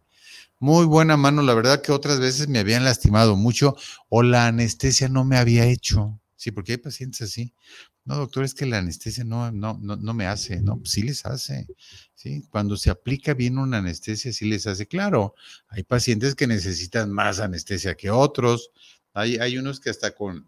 Muy 0.62 0.84
buena 0.84 1.16
mano, 1.16 1.40
la 1.40 1.54
verdad 1.54 1.80
que 1.80 1.90
otras 1.90 2.20
veces 2.20 2.46
me 2.46 2.58
habían 2.58 2.84
lastimado 2.84 3.34
mucho 3.34 3.76
o 4.10 4.22
la 4.22 4.46
anestesia 4.46 5.08
no 5.08 5.24
me 5.24 5.38
había 5.38 5.64
hecho. 5.64 6.20
Sí, 6.36 6.50
porque 6.50 6.72
hay 6.72 6.78
pacientes 6.78 7.22
así. 7.22 7.54
No, 8.04 8.16
doctor, 8.16 8.44
es 8.44 8.52
que 8.52 8.66
la 8.66 8.78
anestesia 8.78 9.24
no, 9.24 9.50
no, 9.52 9.78
no, 9.80 9.96
no 9.96 10.14
me 10.14 10.26
hace. 10.26 10.60
No, 10.60 10.76
pues 10.78 10.90
sí 10.90 11.02
les 11.02 11.24
hace. 11.24 11.66
Sí, 12.14 12.44
cuando 12.50 12.76
se 12.76 12.90
aplica 12.90 13.32
bien 13.32 13.56
una 13.56 13.78
anestesia, 13.78 14.34
sí 14.34 14.44
les 14.44 14.66
hace. 14.66 14.86
Claro, 14.86 15.34
hay 15.68 15.82
pacientes 15.82 16.34
que 16.34 16.46
necesitan 16.46 17.10
más 17.10 17.40
anestesia 17.40 17.94
que 17.94 18.10
otros. 18.10 18.70
Hay, 19.14 19.36
hay 19.36 19.56
unos 19.56 19.80
que 19.80 19.88
hasta 19.88 20.14
con, 20.14 20.46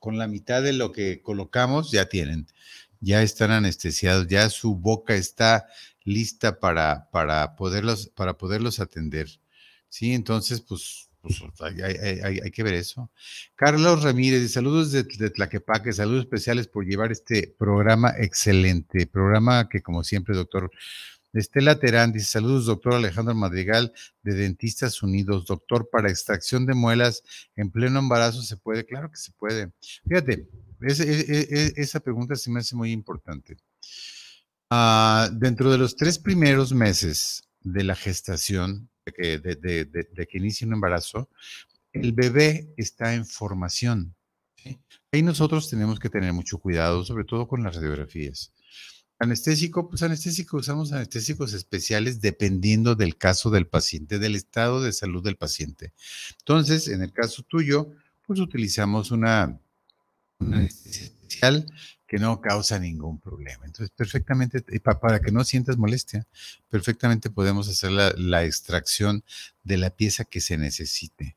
con 0.00 0.18
la 0.18 0.26
mitad 0.28 0.62
de 0.62 0.74
lo 0.74 0.92
que 0.92 1.22
colocamos 1.22 1.90
ya 1.92 2.10
tienen, 2.10 2.46
ya 3.00 3.22
están 3.22 3.50
anestesiados, 3.50 4.26
ya 4.28 4.48
su 4.50 4.74
boca 4.76 5.14
está 5.14 5.66
lista 6.04 6.58
para, 6.60 7.08
para, 7.10 7.56
poderlos, 7.56 8.08
para 8.14 8.36
poderlos 8.36 8.80
atender. 8.80 9.28
Sí, 9.88 10.12
entonces, 10.14 10.60
pues, 10.60 11.08
pues, 11.20 11.42
hay, 11.60 11.80
hay- 11.82 12.20
hay- 12.20 12.40
hay 12.42 12.50
que 12.50 12.62
ver 12.62 12.74
eso. 12.74 13.10
Carlos 13.56 14.02
Ramírez, 14.02 14.52
saludos 14.52 14.92
de, 14.92 15.02
de 15.04 15.30
Tlaquepaque, 15.30 15.92
saludos 15.92 16.20
especiales 16.24 16.66
por 16.68 16.86
llevar 16.86 17.12
este 17.12 17.54
programa 17.58 18.14
excelente, 18.18 19.06
programa 19.06 19.68
que 19.68 19.82
como 19.82 20.02
siempre, 20.04 20.34
doctor 20.36 20.70
Estela 21.32 21.78
Terán 21.78 22.12
dice, 22.12 22.26
saludos, 22.26 22.66
doctor 22.66 22.94
Alejandro 22.94 23.34
Madrigal 23.34 23.92
de 24.22 24.34
Dentistas 24.34 25.02
Unidos, 25.02 25.46
doctor, 25.46 25.88
para 25.90 26.10
extracción 26.10 26.66
de 26.66 26.74
muelas 26.74 27.22
en 27.56 27.70
pleno 27.70 28.00
embarazo 28.00 28.42
se 28.42 28.56
puede, 28.56 28.84
claro 28.84 29.10
que 29.10 29.16
se 29.16 29.30
puede. 29.32 29.70
Fíjate, 30.08 30.48
ese- 30.80 31.04
e- 31.10 31.48
e- 31.50 31.72
esa 31.76 32.00
pregunta 32.00 32.36
se 32.36 32.50
me 32.50 32.60
hace 32.60 32.74
muy 32.76 32.92
importante. 32.92 33.56
Ah, 34.70 35.28
dentro 35.32 35.70
de 35.70 35.78
los 35.78 35.96
tres 35.96 36.18
primeros 36.18 36.72
meses 36.72 37.42
de 37.60 37.84
la 37.84 37.96
gestación, 37.96 38.88
de 39.04 39.38
de- 39.38 39.56
de- 39.56 39.84
de- 39.84 40.26
que 40.26 40.38
inicia 40.38 40.66
un 40.66 40.74
embarazo, 40.74 41.28
el 41.92 42.12
bebé 42.12 42.72
está 42.76 43.14
en 43.14 43.26
formación. 43.26 44.14
Ahí 45.12 45.22
nosotros 45.22 45.68
tenemos 45.68 45.98
que 45.98 46.08
tener 46.10 46.32
mucho 46.32 46.58
cuidado, 46.58 47.04
sobre 47.04 47.24
todo 47.24 47.48
con 47.48 47.64
las 47.64 47.74
radiografías. 47.74 48.52
Anestésico, 49.18 49.88
pues 49.88 50.02
anestésico, 50.02 50.58
usamos 50.58 50.92
anestésicos 50.92 51.52
especiales 51.52 52.20
dependiendo 52.20 52.94
del 52.94 53.16
caso 53.18 53.50
del 53.50 53.66
paciente, 53.66 54.18
del 54.18 54.34
estado 54.36 54.80
de 54.82 54.92
salud 54.92 55.22
del 55.22 55.36
paciente. 55.36 55.92
Entonces, 56.38 56.88
en 56.88 57.02
el 57.02 57.12
caso 57.12 57.42
tuyo, 57.42 57.90
pues 58.26 58.38
utilizamos 58.40 59.10
una, 59.10 59.60
una 60.40 60.58
anestesia 60.58 61.04
especial 61.06 61.66
que 62.06 62.18
no 62.18 62.40
causa 62.40 62.78
ningún 62.78 63.20
problema. 63.20 63.64
Entonces, 63.66 63.90
perfectamente, 63.96 64.60
pa- 64.80 64.98
para 64.98 65.20
que 65.20 65.30
no 65.30 65.44
sientas 65.44 65.76
molestia, 65.76 66.26
perfectamente 66.68 67.30
podemos 67.30 67.68
hacer 67.68 67.92
la, 67.92 68.12
la 68.16 68.44
extracción 68.44 69.22
de 69.62 69.76
la 69.76 69.90
pieza 69.90 70.24
que 70.24 70.40
se 70.40 70.58
necesite. 70.58 71.36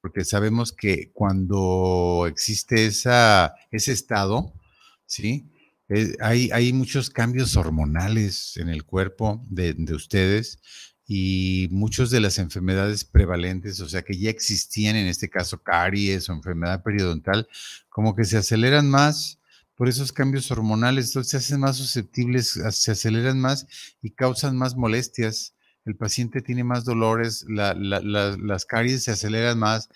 Porque 0.00 0.24
sabemos 0.24 0.72
que 0.72 1.10
cuando 1.12 2.26
existe 2.28 2.86
esa, 2.86 3.54
ese 3.70 3.92
estado, 3.92 4.52
¿sí? 5.06 5.48
Eh, 5.88 6.16
hay, 6.20 6.50
hay 6.52 6.72
muchos 6.72 7.10
cambios 7.10 7.56
hormonales 7.56 8.56
en 8.56 8.68
el 8.68 8.84
cuerpo 8.84 9.44
de, 9.48 9.74
de 9.74 9.94
ustedes 9.94 10.60
y 11.14 11.68
muchas 11.70 12.08
de 12.08 12.20
las 12.20 12.38
enfermedades 12.38 13.04
prevalentes, 13.04 13.80
o 13.80 13.88
sea, 13.88 14.00
que 14.00 14.16
ya 14.16 14.30
existían, 14.30 14.96
en 14.96 15.08
este 15.08 15.28
caso 15.28 15.62
caries 15.62 16.26
o 16.30 16.32
enfermedad 16.32 16.82
periodontal, 16.82 17.46
como 17.90 18.16
que 18.16 18.24
se 18.24 18.38
aceleran 18.38 18.88
más 18.88 19.38
por 19.76 19.90
esos 19.90 20.10
cambios 20.10 20.50
hormonales, 20.50 21.08
entonces 21.08 21.30
se 21.32 21.36
hacen 21.36 21.60
más 21.60 21.76
susceptibles, 21.76 22.58
se 22.70 22.92
aceleran 22.92 23.38
más 23.38 23.66
y 24.00 24.12
causan 24.12 24.56
más 24.56 24.74
molestias. 24.74 25.52
El 25.84 25.96
paciente 25.96 26.40
tiene 26.40 26.64
más 26.64 26.84
dolores, 26.86 27.44
la- 27.46 27.74
la- 27.74 28.00
la- 28.00 28.38
las 28.38 28.64
caries 28.64 29.04
se 29.04 29.10
aceleran 29.10 29.58
más, 29.58 29.90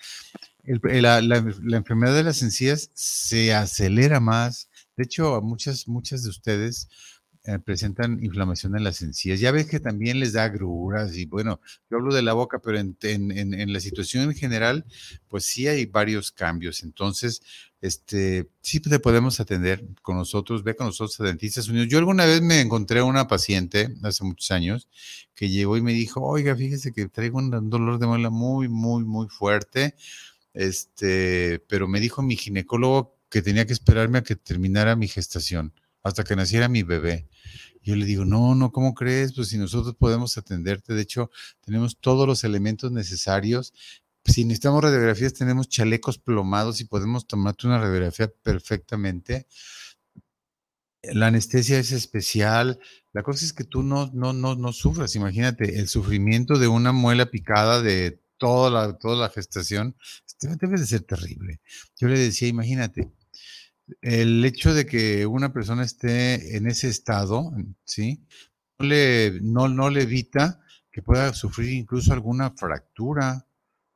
la- 0.65 1.23
la 1.23 1.77
enfermedad 1.79 2.15
de 2.15 2.25
las 2.25 2.43
encías 2.43 2.91
se 2.93 3.55
acelera 3.55 4.21
más. 4.21 4.69
De 4.99 5.05
hecho, 5.05 5.35
a 5.35 5.41
muchas, 5.41 5.89
muchas 5.89 6.25
de 6.25 6.29
ustedes 6.29 6.89
eh, 7.47 7.59
presentan 7.59 8.23
inflamación 8.25 8.77
en 8.77 8.85
las 8.85 9.03
encías. 9.03 9.41
Ya 9.41 9.53
ves 9.53 9.67
que 9.67 9.81
también 9.81 10.21
les 10.21 10.33
da 10.33 10.45
agruras 10.45 11.17
y 11.17 11.27
bueno, 11.27 11.61
yo 11.91 11.99
hablo 11.99 12.15
de 12.15 12.23
la 12.23 12.33
boca, 12.35 12.59
pero 12.61 12.79
en, 12.79 12.97
en- 13.03 13.31
en- 13.33 13.55
en 13.55 13.73
la 13.73 13.81
situación 13.81 14.25
en 14.25 14.35
general, 14.35 14.85
pues 15.29 15.45
sí 15.45 15.67
hay 15.69 15.87
varios 15.87 16.33
cambios. 16.33 16.83
Entonces, 16.83 17.43
este, 17.81 18.49
sí 18.63 18.81
te 18.81 18.99
podemos 18.99 19.39
atender 19.41 19.85
con 20.03 20.17
nosotros, 20.17 20.63
ve 20.65 20.75
con 20.75 20.87
nosotros 20.87 21.21
a 21.21 21.25
Dentistas 21.25 21.69
Unidos. 21.69 21.89
Yo 21.89 21.99
alguna 21.99 22.25
vez 22.27 22.43
me 22.43 22.61
encontré 22.61 23.03
una 23.03 23.29
paciente 23.29 23.95
hace 24.03 24.25
muchos 24.25 24.51
años 24.51 24.89
que 25.35 25.49
llegó 25.51 25.77
y 25.77 25.83
me 25.83 25.93
dijo, 25.93 26.23
oiga, 26.23 26.57
fíjese 26.57 26.93
que 26.93 27.09
traigo 27.09 27.39
un 27.39 27.55
un 27.55 27.71
dolor 27.71 27.99
de 27.99 28.07
muela 28.07 28.31
muy, 28.31 28.69
muy, 28.69 29.05
muy 29.05 29.29
fuerte. 29.29 29.95
Este, 30.55 31.61
pero 31.69 31.89
me 31.89 32.01
dijo 32.01 32.23
mi 32.23 32.37
ginecólogo 32.37 33.17
que 33.31 33.43
tenía 33.43 33.67
que 33.67 33.73
esperarme 33.73 34.19
a 34.19 34.23
que 34.23 34.37
terminara 34.37 34.97
mi 34.97 35.09
gestación, 35.09 35.73
hasta 36.07 36.25
que 36.25 36.37
naciera 36.37 36.69
mi 36.69 36.83
bebé. 36.83 37.29
Yo 37.83 37.97
le 37.97 38.05
digo, 38.05 38.25
no, 38.25 38.55
no, 38.55 38.73
¿cómo 38.73 38.95
crees? 38.95 39.33
Pues 39.33 39.49
si 39.49 39.59
nosotros 39.59 39.95
podemos 39.97 40.37
atenderte, 40.39 40.95
de 40.95 41.03
hecho, 41.03 41.31
tenemos 41.61 41.99
todos 42.01 42.27
los 42.27 42.45
elementos 42.45 42.91
necesarios. 42.93 43.73
Si 44.25 44.45
necesitamos 44.45 44.83
radiografías, 44.83 45.35
tenemos 45.35 45.69
chalecos 45.69 46.19
plomados 46.19 46.81
y 46.81 46.85
podemos 46.85 47.27
tomarte 47.27 47.67
una 47.67 47.79
radiografía 47.79 48.33
perfectamente. 48.43 49.47
La 51.03 51.29
anestesia 51.29 51.79
es 51.79 51.93
especial. 51.93 52.81
La 53.13 53.23
cosa 53.23 53.45
es 53.45 53.53
que 53.53 53.65
tú 53.65 53.83
no, 53.83 54.11
no, 54.13 54.33
no, 54.33 54.57
no 54.57 54.73
sufras. 54.73 55.15
Imagínate, 55.15 55.79
el 55.79 55.89
sufrimiento 55.89 56.59
de 56.59 56.69
una 56.69 56.93
muela 56.93 57.27
picada 57.27 57.83
de 57.83 58.21
toda 58.39 58.71
la, 58.71 58.99
toda 58.99 59.17
la 59.17 59.29
gestación 59.29 59.97
debe, 60.41 60.79
de 60.79 60.87
ser 60.87 61.03
terrible. 61.03 61.61
Yo 61.99 62.09
le 62.09 62.19
decía, 62.19 62.49
imagínate, 62.49 63.11
el 64.01 64.45
hecho 64.45 64.75
de 64.75 64.87
que 64.87 65.27
una 65.27 65.53
persona 65.53 65.85
esté 65.85 66.57
en 66.57 66.67
ese 66.67 66.89
estado, 66.89 67.53
¿sí? 67.85 68.27
No 68.79 68.87
le, 68.87 69.41
no, 69.43 69.69
no 69.69 69.91
le 69.91 70.03
evita 70.03 70.61
que 70.91 71.03
pueda 71.03 71.33
sufrir 71.35 71.73
incluso 71.73 72.13
alguna 72.13 72.51
fractura, 72.51 73.47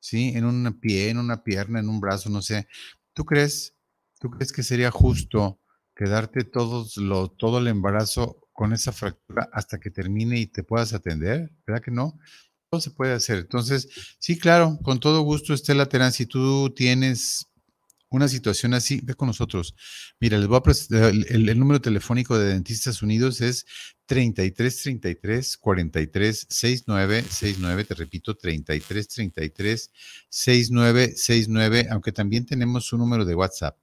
¿sí? 0.00 0.32
En 0.34 0.44
un 0.44 0.80
pie, 0.80 1.10
en 1.10 1.18
una 1.18 1.42
pierna, 1.42 1.80
en 1.80 1.88
un 1.88 2.00
brazo, 2.00 2.30
no 2.30 2.42
sé. 2.42 2.68
¿Tú 3.12 3.24
crees, 3.24 3.74
tú 4.18 4.30
crees 4.30 4.52
que 4.52 4.62
sería 4.62 4.90
justo 4.90 5.60
quedarte 5.94 6.48
lo, 6.96 7.28
todo 7.28 7.58
el 7.58 7.68
embarazo 7.68 8.48
con 8.52 8.72
esa 8.72 8.92
fractura 8.92 9.48
hasta 9.52 9.78
que 9.78 9.90
termine 9.90 10.38
y 10.38 10.46
te 10.46 10.62
puedas 10.62 10.92
atender? 10.92 11.52
¿Verdad 11.66 11.82
que 11.82 11.90
no? 11.90 12.18
Todo 12.70 12.80
se 12.80 12.92
puede 12.92 13.12
hacer. 13.12 13.38
Entonces, 13.38 14.16
sí, 14.18 14.38
claro, 14.38 14.78
con 14.82 15.00
todo 15.00 15.22
gusto, 15.22 15.52
Estela 15.52 15.86
Terán, 15.86 16.12
si 16.12 16.26
tú 16.26 16.70
tienes 16.70 17.49
una 18.10 18.28
situación 18.28 18.74
así, 18.74 19.00
ve 19.02 19.14
con 19.14 19.28
nosotros. 19.28 19.74
Mira, 20.20 20.36
les 20.38 20.48
voy 20.48 20.56
a 20.58 20.62
presentar 20.62 21.10
el, 21.10 21.26
el- 21.28 21.48
el 21.48 21.58
número 21.58 21.80
telefónico 21.80 22.38
de 22.38 22.48
Dentistas 22.48 23.02
Unidos 23.02 23.40
es 23.40 23.64
33 24.06 24.82
33 24.82 25.56
43 25.56 26.46
69 26.50 27.22
69, 27.28 27.84
te 27.84 27.94
repito, 27.94 28.34
33 28.36 29.08
33 29.08 29.90
69 30.28 31.12
69, 31.16 31.86
aunque 31.90 32.12
también 32.12 32.46
tenemos 32.46 32.92
un 32.92 33.00
número 33.00 33.24
de 33.24 33.34
WhatsApp. 33.34 33.78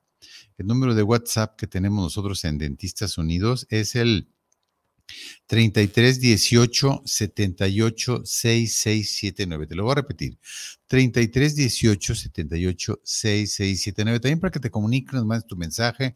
El 0.57 0.67
número 0.67 0.95
de 0.95 1.03
WhatsApp 1.03 1.55
que 1.57 1.67
tenemos 1.67 2.03
nosotros 2.03 2.43
en 2.43 2.57
Dentistas 2.57 3.17
Unidos 3.17 3.67
es 3.69 3.95
el 3.95 4.29
33 5.45 6.19
18 6.19 7.03
78 7.05 8.21
6679. 8.25 9.67
Te 9.67 9.75
lo 9.75 9.83
voy 9.83 9.91
a 9.93 9.95
repetir. 9.95 10.37
33 10.87 11.55
18 11.55 12.15
78 12.15 13.01
6679. 13.03 14.19
También 14.19 14.39
para 14.39 14.51
que 14.51 14.59
te 14.59 14.71
comuniques, 14.71 15.13
nos 15.13 15.25
mandes 15.25 15.47
tu 15.47 15.55
mensaje. 15.55 16.15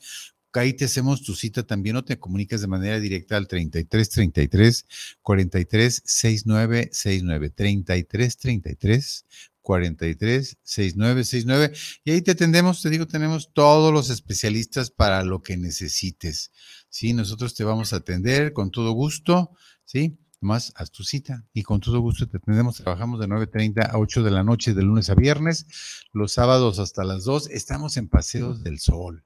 Ahí 0.54 0.74
te 0.74 0.86
hacemos 0.86 1.24
tu 1.24 1.34
cita 1.34 1.64
también 1.64 1.96
o 1.96 2.04
te 2.04 2.20
comunicas 2.20 2.60
de 2.60 2.68
manera 2.68 3.00
directa 3.00 3.38
al 3.38 3.48
33 3.48 4.10
33 4.10 4.86
43 5.22 6.02
69 6.06 6.90
69. 6.92 7.50
33 7.52 8.38
33 8.38 9.26
43 9.62 10.58
69 10.62 11.24
69. 11.24 11.74
Y 12.04 12.12
ahí 12.12 12.22
te 12.22 12.32
atendemos, 12.32 12.82
te 12.82 12.90
digo, 12.90 13.08
tenemos 13.08 13.52
todos 13.54 13.94
los 13.94 14.10
especialistas 14.10 14.92
para 14.92 15.24
lo 15.24 15.42
que 15.42 15.56
necesites. 15.56 16.52
Sí, 16.92 17.14
nosotros 17.14 17.56
te 17.56 17.64
vamos 17.64 17.94
a 17.94 17.98
atender 17.98 18.52
con 18.52 18.70
todo 18.70 18.92
gusto, 18.92 19.52
¿sí? 19.86 20.20
Más 20.42 20.74
haz 20.76 20.92
tu 20.92 21.06
cita 21.06 21.46
y 21.54 21.64
con 21.64 21.80
todo 21.80 22.02
gusto 22.02 22.28
te 22.28 22.36
atendemos. 22.36 22.76
Trabajamos 22.76 23.22
de 23.22 23.28
9.30 23.28 23.92
a 23.92 23.98
8 23.98 24.24
de 24.24 24.32
la 24.32 24.44
noche 24.44 24.74
de 24.74 24.84
lunes 24.84 25.10
a 25.10 25.16
viernes, 25.16 25.68
los 26.12 26.34
sábados 26.34 26.80
hasta 26.80 27.06
las 27.06 27.24
2. 27.24 27.50
Estamos 27.52 27.96
en 27.96 28.10
Paseos 28.10 28.62
del 28.62 28.80
Sol. 28.80 29.24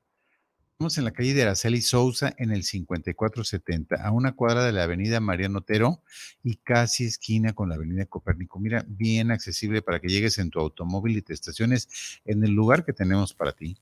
Estamos 0.73 0.99
en 0.99 1.05
la 1.05 1.11
calle 1.11 1.33
de 1.33 1.41
Araceli 1.41 1.81
Souza 1.81 2.35
en 2.37 2.51
el 2.51 2.61
5470, 2.61 3.95
a 3.95 4.11
una 4.11 4.33
cuadra 4.35 4.63
de 4.63 4.71
la 4.71 4.83
avenida 4.83 5.19
Mariano 5.19 5.59
Otero 5.59 6.03
y 6.43 6.57
casi 6.57 7.05
esquina 7.05 7.53
con 7.53 7.69
la 7.69 7.75
avenida 7.75 8.05
Copérnico. 8.05 8.59
Mira, 8.59 8.85
bien 8.87 9.31
accesible 9.31 9.81
para 9.81 9.99
que 9.99 10.09
llegues 10.09 10.37
en 10.37 10.51
tu 10.51 10.59
automóvil 10.59 11.17
y 11.17 11.23
te 11.23 11.33
estaciones 11.33 11.89
en 12.25 12.43
el 12.43 12.51
lugar 12.51 12.85
que 12.85 12.93
tenemos 12.93 13.33
para 13.33 13.53
ti. 13.53 13.79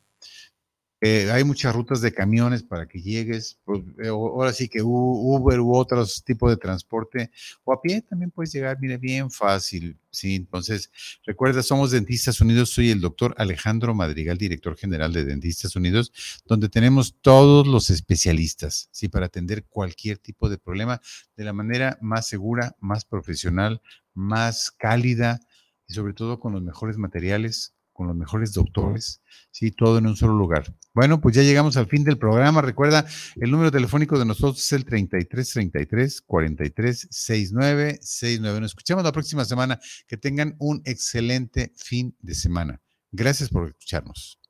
Eh, 1.05 1.29
hay 1.31 1.43
muchas 1.43 1.75
rutas 1.75 1.99
de 1.99 2.13
camiones 2.13 2.63
para 2.63 2.87
que 2.87 3.01
llegues, 3.01 3.59
pues, 3.65 3.81
eh, 4.01 4.07
ahora 4.07 4.53
sí 4.53 4.69
que 4.69 4.81
Uber 4.81 5.59
u 5.59 5.75
otros 5.75 6.23
tipos 6.23 6.49
de 6.49 6.55
transporte, 6.55 7.29
o 7.65 7.73
a 7.73 7.81
pie 7.81 8.01
también 8.03 8.31
puedes 8.31 8.53
llegar, 8.53 8.79
mire, 8.79 8.97
bien 8.97 9.29
fácil, 9.29 9.97
sí, 10.11 10.35
entonces, 10.35 10.89
recuerda, 11.25 11.61
somos 11.61 11.91
Dentistas 11.91 12.39
Unidos, 12.39 12.69
soy 12.69 12.89
el 12.89 13.01
doctor 13.01 13.35
Alejandro 13.37 13.93
Madrigal, 13.93 14.37
director 14.37 14.77
general 14.77 15.11
de 15.11 15.25
Dentistas 15.25 15.75
Unidos, 15.75 16.13
donde 16.45 16.69
tenemos 16.69 17.17
todos 17.19 17.67
los 17.67 17.89
especialistas, 17.89 18.87
sí, 18.93 19.09
para 19.09 19.25
atender 19.25 19.65
cualquier 19.65 20.19
tipo 20.19 20.47
de 20.47 20.57
problema 20.57 21.01
de 21.35 21.43
la 21.43 21.51
manera 21.51 21.97
más 21.99 22.29
segura, 22.29 22.77
más 22.79 23.03
profesional, 23.03 23.81
más 24.13 24.71
cálida 24.71 25.41
y 25.85 25.95
sobre 25.95 26.13
todo 26.13 26.39
con 26.39 26.53
los 26.53 26.61
mejores 26.61 26.95
materiales, 26.97 27.73
con 27.91 28.07
los 28.07 28.15
mejores 28.15 28.53
doctores, 28.53 29.21
sí, 29.51 29.71
todo 29.71 29.97
en 29.97 30.07
un 30.07 30.15
solo 30.15 30.33
lugar. 30.33 30.73
Bueno, 30.93 31.19
pues 31.19 31.35
ya 31.35 31.41
llegamos 31.41 31.75
al 31.75 31.87
fin 31.87 32.03
del 32.03 32.19
programa. 32.19 32.61
Recuerda, 32.61 33.07
el 33.37 33.49
número 33.49 33.71
telefónico 33.71 34.19
de 34.19 34.25
nosotros 34.25 34.63
es 34.63 34.73
el 34.73 34.85
33 34.85 35.51
33 35.51 36.21
43 36.21 37.07
69 37.09 37.99
69. 37.99 38.61
Nos 38.61 38.71
escuchamos 38.71 39.03
la 39.03 39.11
próxima 39.11 39.43
semana. 39.43 39.79
Que 40.07 40.17
tengan 40.17 40.55
un 40.59 40.83
excelente 40.85 41.73
fin 41.75 42.15
de 42.19 42.35
semana. 42.35 42.79
Gracias 43.11 43.49
por 43.49 43.67
escucharnos. 43.67 44.42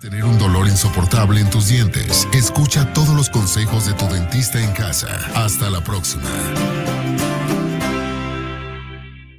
Tener 0.00 0.24
un 0.24 0.38
dolor 0.38 0.68
insoportable 0.68 1.40
en 1.40 1.48
tus 1.48 1.68
dientes. 1.68 2.28
Escucha 2.32 2.92
todos 2.92 3.14
los 3.16 3.30
consejos 3.30 3.86
de 3.86 3.94
tu 3.94 4.06
dentista 4.06 4.62
en 4.62 4.72
casa. 4.72 5.08
Hasta 5.34 5.70
la 5.70 5.80
próxima. 5.80 6.28